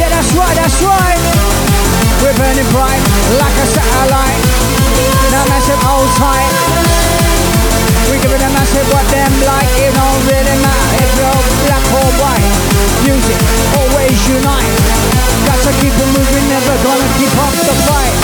Yeah, 0.00 0.08
that's 0.08 0.32
right, 0.32 0.56
that's 0.56 0.80
right. 0.80 1.20
We're 2.24 2.36
burning 2.40 2.68
bright 2.72 3.02
like 3.36 3.56
a 3.60 3.66
satellite. 3.68 4.40
Now 5.30 5.44
massive 5.52 5.80
hold 5.84 6.08
tight. 6.16 7.19
We 8.10 8.18
giving 8.18 8.42
a 8.42 8.50
massive 8.50 8.90
what 8.90 9.06
them 9.14 9.30
like. 9.46 9.70
It 9.78 9.94
don't 9.94 10.20
really 10.26 10.56
matter 10.58 10.98
if 10.98 11.10
you're 11.14 11.42
black 11.62 11.86
or 11.94 12.10
white. 12.18 12.50
Music 13.06 13.38
always 13.78 14.18
unite. 14.26 14.74
Got 15.46 15.62
to 15.62 15.72
keep 15.78 15.94
it 15.94 16.10
moving, 16.10 16.46
never 16.50 16.74
gonna 16.82 17.06
keep 17.22 17.30
up 17.38 17.54
the 17.54 17.76
fight. 17.86 18.18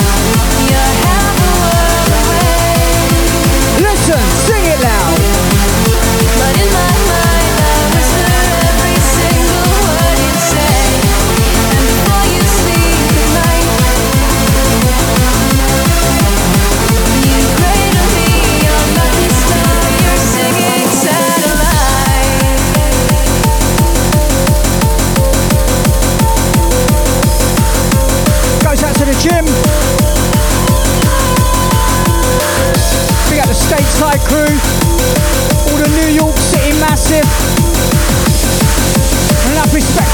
You're 0.67 0.91
half 1.07 1.39
a 1.39 1.51
world 1.63 2.11
away, 2.19 2.67
Listen, 3.79 4.19
sing 4.43 4.65
it 4.67 4.79
loud. 4.83 4.96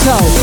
Enough 0.06 0.43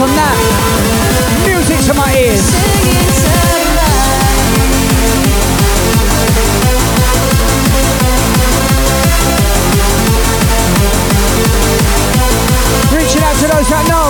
on 0.00 0.08
that. 0.14 0.36
Music 1.46 1.78
to 1.86 1.94
my 1.94 2.12
ears. 2.16 2.46
Reaching 12.92 13.22
out 13.22 13.36
to 13.36 13.46
those 13.46 13.68
that 13.68 13.84
know. 13.88 14.05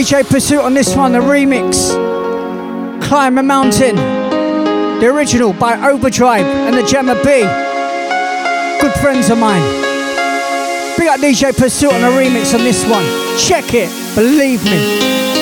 DJ 0.00 0.26
Pursuit 0.26 0.60
on 0.60 0.72
this 0.72 0.96
one, 0.96 1.12
the 1.12 1.18
remix. 1.18 1.90
Climb 3.02 3.36
a 3.36 3.42
Mountain. 3.42 3.96
The 3.96 5.06
original 5.14 5.52
by 5.52 5.90
Overdrive 5.90 6.46
and 6.46 6.74
the 6.74 6.82
Gemma 6.84 7.16
B. 7.16 7.42
Good 8.80 8.98
friends 9.02 9.28
of 9.28 9.36
mine. 9.36 9.60
Big 10.96 11.06
up 11.06 11.20
DJ 11.20 11.54
Pursuit 11.54 11.92
on 11.92 12.00
the 12.00 12.06
remix 12.06 12.54
on 12.54 12.64
this 12.64 12.82
one. 12.88 13.04
Check 13.38 13.74
it, 13.74 13.90
believe 14.14 14.64
me. 14.64 15.39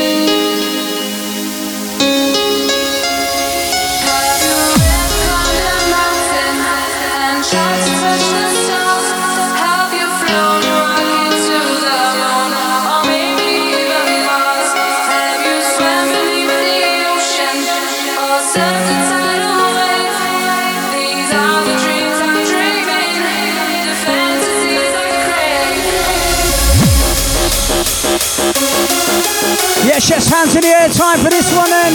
Air. 30.88 30.94
Time 30.94 31.18
for 31.20 31.30
this 31.30 31.54
one 31.54 31.70
then. 31.70 31.92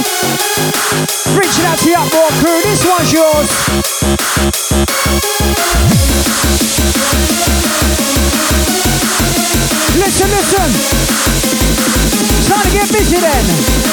Reaching 1.38 1.66
out 1.66 1.78
to 1.80 1.86
the 1.86 1.96
Uproar 1.98 2.30
crew. 2.42 2.62
This 2.62 2.86
one's 2.86 3.12
yours. 3.12 3.50
Listen, 9.96 10.30
listen. 10.30 10.70
Time 12.48 12.64
to 12.64 12.72
get 12.72 12.92
busy 12.92 13.20
then. 13.20 13.93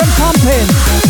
and 0.00 0.08
pumping. 0.16 1.09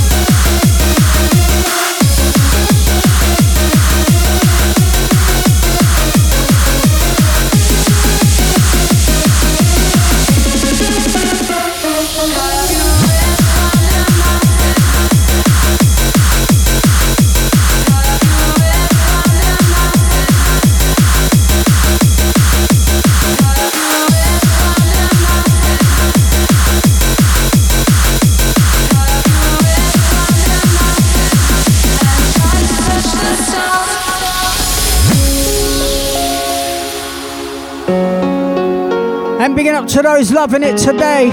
To 39.91 40.03
those 40.03 40.31
loving 40.31 40.63
it 40.63 40.77
today. 40.77 41.27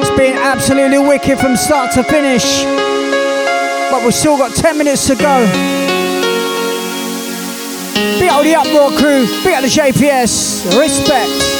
It's 0.00 0.16
been 0.16 0.36
absolutely 0.36 0.98
wicked 0.98 1.38
from 1.38 1.56
start 1.56 1.92
to 1.92 2.02
finish. 2.02 2.64
But 3.90 4.02
we've 4.02 4.12
still 4.12 4.36
got 4.36 4.52
10 4.52 4.78
minutes 4.78 5.06
to 5.06 5.14
go. 5.14 5.46
Big 8.18 8.30
up 8.30 8.42
the 8.42 8.54
Uproar 8.56 8.90
crew, 8.98 9.26
big 9.44 9.54
up 9.54 9.62
the 9.62 9.68
JPS, 9.68 10.76
respect. 10.78 11.57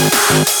Yes, 0.00 0.60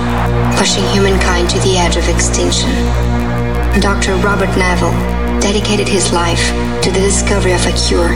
pushing 0.61 0.85
humankind 0.93 1.49
to 1.49 1.57
the 1.65 1.73
edge 1.75 1.97
of 1.97 2.07
extinction. 2.07 2.69
Dr. 3.81 4.13
Robert 4.21 4.53
Neville 4.61 4.93
dedicated 5.41 5.89
his 5.89 6.13
life 6.13 6.53
to 6.85 6.91
the 6.91 6.99
discovery 7.01 7.53
of 7.53 7.65
a 7.65 7.73
cure 7.73 8.13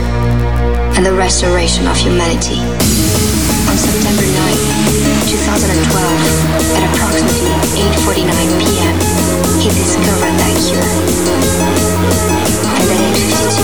and 0.94 1.04
the 1.04 1.10
restoration 1.10 1.88
of 1.90 1.96
humanity. 1.98 2.62
On 3.66 3.74
September 3.74 4.22
9, 4.22 4.30
2012, 5.26 5.58
at 6.78 6.86
approximately 6.86 7.50
8:49 8.14 8.30
p.m., 8.62 8.94
he 9.58 9.66
discovered 9.74 10.38
that 10.38 10.54
cure. 10.62 10.86
And 12.78 12.86
at 12.94 13.10
8:52, 13.26 13.58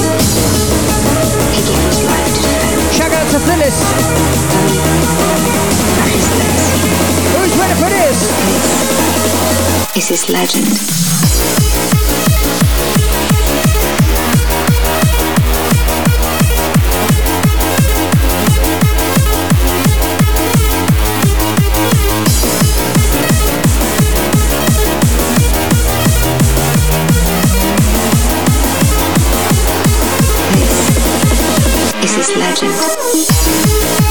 he 1.54 1.62
gave 1.70 1.82
his 1.86 2.02
life 2.02 2.34
to 2.34 2.42
defend 2.50 2.82
Shout 2.98 3.14
out 3.14 3.30
to 3.30 3.38
Phyllis. 3.46 3.78
his 6.10 6.26
legacy. 6.34 6.81
Who's 7.42 7.58
ready 7.58 7.74
for 7.74 7.88
this? 7.88 8.18
This 9.94 10.10
is 10.12 10.28
legend. 10.30 10.66
This 32.02 32.18
is 32.18 32.36
legend. 32.36 34.01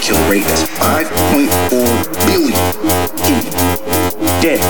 Kill 0.00 0.16
rate. 0.30 0.44
That's 0.44 0.62
5.4 0.62 2.26
billion 2.26 2.56
people 3.20 3.60
dead, 4.40 4.60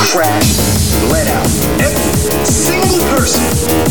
crashed, 0.00 0.58
bled 1.08 1.28
out. 1.28 1.46
Every 1.80 2.44
single 2.46 2.98
person 3.10 3.42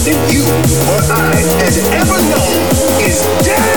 that 0.05 0.33
you 0.33 0.41
or 0.89 1.01
I 1.13 1.35
has 1.61 1.77
ever 1.93 2.17
known 2.31 3.01
is 3.01 3.21
dead. 3.45 3.72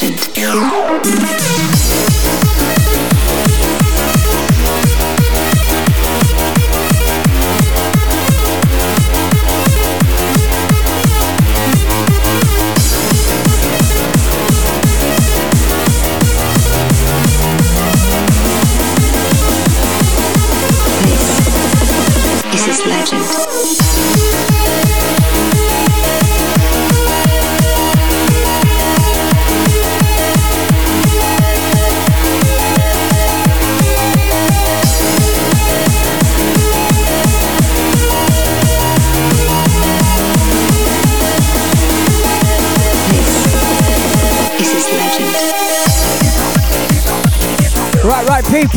This 0.00 1.57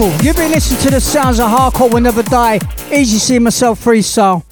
people, 0.02 0.26
you've 0.26 0.36
been 0.36 0.52
listening 0.52 0.82
to 0.82 0.90
the 0.90 1.00
sounds 1.00 1.40
of 1.40 1.48
Hardcore 1.48 1.92
Will 1.92 2.02
Never 2.02 2.24
Die, 2.24 2.60
Easy 2.92 3.18
C 3.18 3.40
Myself 3.40 3.84
Freestyle, 3.84 4.44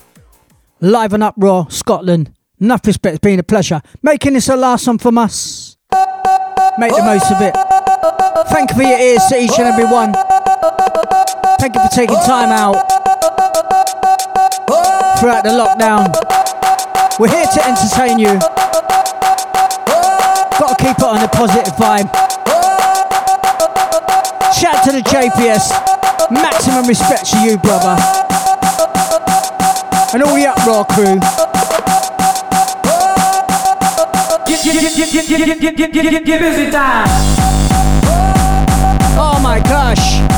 live 0.80 1.14
and 1.14 1.24
uproar, 1.24 1.70
Scotland. 1.70 2.32
Enough 2.60 2.86
respect, 2.86 3.16
it's 3.16 3.22
been 3.22 3.40
a 3.40 3.44
pleasure. 3.44 3.82
Making 4.04 4.34
this 4.34 4.46
the 4.48 4.56
last 4.56 4.86
one 4.86 4.98
from 4.98 5.18
us. 5.18 5.78
Make 6.78 6.92
the 6.96 7.04
most 7.04 7.32
of 7.32 7.42
it. 7.42 7.56
Thank 8.50 8.72
you 8.72 8.76
for 8.76 8.84
your 8.84 9.00
ears 9.00 9.24
to 9.30 9.42
each 9.42 9.58
and 9.58 9.68
every 9.68 9.86
one. 9.86 10.14
Thank 11.58 11.76
you 11.76 11.82
for 11.82 11.90
taking 11.96 12.18
time 12.18 12.50
out 12.50 12.76
throughout 15.20 15.44
the 15.44 15.52
lockdown. 15.52 16.14
We're 17.20 17.30
here 17.30 17.46
to 17.46 17.66
entertain 17.66 18.20
you. 18.20 18.40
Gotta 20.60 20.76
keep 20.78 20.98
it 20.98 21.04
on 21.04 21.24
a 21.24 21.28
positive 21.28 21.74
vibe. 21.74 22.30
Shout 24.60 24.76
out 24.76 24.84
to 24.84 24.92
the 24.92 25.02
JPS. 25.02 25.72
Maximum 26.32 26.86
respect 26.86 27.26
to 27.32 27.40
you, 27.40 27.58
brother. 27.58 27.96
And 30.14 30.22
all 30.22 30.36
the 30.36 30.48
Uproar 30.48 30.84
crew. 30.84 31.18
Busy 36.40 36.72
time. 36.72 37.08
Oh 39.18 39.40
my 39.42 39.62
gosh. 39.62 40.29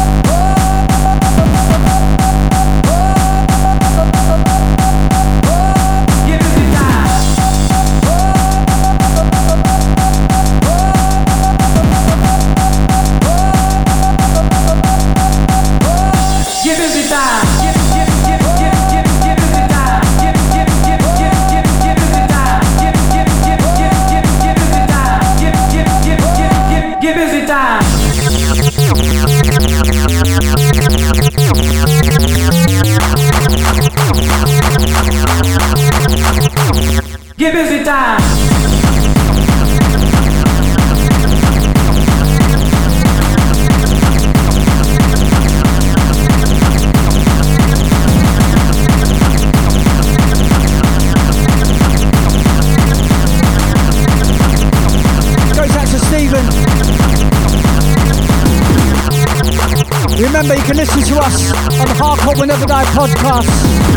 Remember, 60.18 60.55
you 60.55 60.63
can 60.63 60.77
listen 60.77 61.01
to 61.01 61.18
us 61.19 61.51
on 61.51 61.88
the 61.88 61.95
Hardcore 61.99 62.39
Will 62.39 62.47
Never 62.47 62.65
Die 62.65 62.85
podcast. 62.85 63.91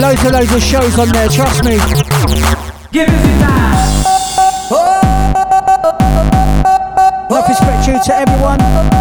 Loads 0.00 0.24
and 0.24 0.32
loads 0.32 0.52
of 0.54 0.62
shows 0.62 0.98
on 0.98 1.08
there, 1.08 1.28
trust 1.28 1.64
me. 1.64 2.01
Give 2.92 3.08
busy 3.08 3.32
time. 3.40 4.04
Love 7.28 7.48
you 7.48 7.54
to 8.04 8.14
everyone. 8.14 8.91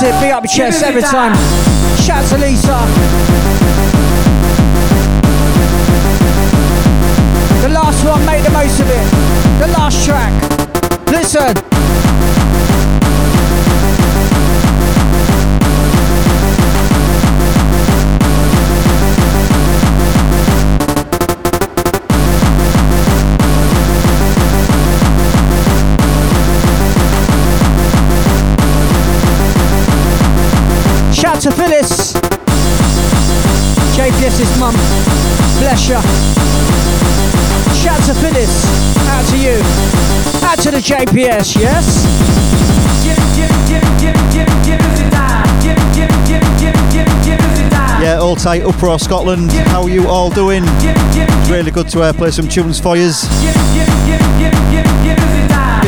Massive. 0.00 0.20
Big 0.20 0.30
up 0.30 0.44
your 0.44 0.48
chest 0.48 0.82
every 0.82 1.02
time. 1.02 1.34
Shout 1.98 2.24
to 2.30 2.38
Lisa. 2.38 2.68
The 7.60 7.68
last 7.68 8.04
one, 8.06 8.24
make 8.24 8.42
the 8.42 8.50
most 8.50 8.80
of 8.80 8.88
it. 8.88 9.60
The 9.60 9.68
last 9.68 10.06
track. 10.06 10.49
Busy 41.40 41.60
yes. 41.60 42.04
Yeah, 48.02 48.18
all 48.18 48.36
tight, 48.36 48.62
Uproar 48.62 48.98
Scotland. 48.98 49.52
How 49.52 49.82
are 49.82 49.88
you 49.88 50.08
all 50.08 50.30
doing? 50.30 50.64
Really 51.48 51.70
good 51.70 51.88
to 51.90 52.02
uh, 52.02 52.12
play 52.12 52.30
some 52.30 52.48
tunes 52.48 52.80
for 52.80 52.96
yous. 52.96 53.26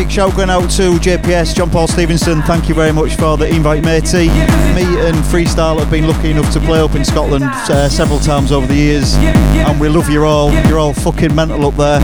Big 0.03 0.11
shout 0.11 0.35
going 0.35 0.51
out 0.51 0.69
to 0.69 0.99
JPS, 0.99 1.55
John 1.55 1.71
Paul 1.71 1.87
Stevenson. 1.87 2.43
Thank 2.43 2.69
you 2.69 2.75
very 2.75 2.93
much 2.93 3.15
for 3.15 3.37
the 3.37 3.47
invite, 3.47 3.85
matey. 3.85 4.27
Me 4.75 4.83
and 4.99 5.15
Freestyle 5.31 5.79
have 5.79 5.93
been 5.93 6.09
lucky 6.09 6.33
enough 6.33 6.53
to 6.55 6.59
play 6.59 6.81
up 6.81 6.97
in 6.97 7.05
Scotland 7.05 7.45
uh, 7.45 7.89
several 7.89 8.19
times 8.19 8.51
over 8.51 8.67
the 8.67 8.75
years, 8.75 9.15
and 9.15 9.81
we 9.81 9.89
love 9.89 10.11
you 10.11 10.25
all. 10.25 10.53
You're 10.67 10.81
all 10.81 10.93
fucking 10.93 11.33
mental 11.33 11.65
up 11.67 11.77
there. 11.77 12.01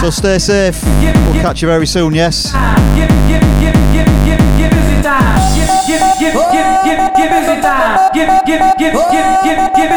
So 0.00 0.08
stay 0.08 0.38
safe. 0.38 0.82
We'll 0.82 1.42
catch 1.42 1.60
you 1.60 1.68
very 1.68 1.86
soon, 1.86 2.14
yes? 2.14 2.50
Give 2.96 3.10
give 3.28 3.42
give 3.60 3.76
give 3.92 3.92
give 3.92 4.40
give 4.56 4.72
busy 4.72 5.02
time. 5.02 5.52
Give 5.52 5.68
give 5.84 6.00
give 6.16 6.32
give 6.32 6.64
give 6.80 6.96
give 7.12 7.28
busy 7.28 7.60
time. 7.60 8.08
Give 8.14 8.28
give 8.48 8.64
give 8.72 8.88
give 8.88 9.04
give 9.36 9.76
give 9.76 9.92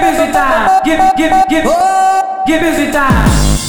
busy 0.00 0.32
time. 0.32 0.80
Give 0.86 1.00
give 1.18 1.18
give 1.18 1.48
give 1.50 1.66
give 2.46 2.60
busy 2.62 2.90
time. 2.90 3.59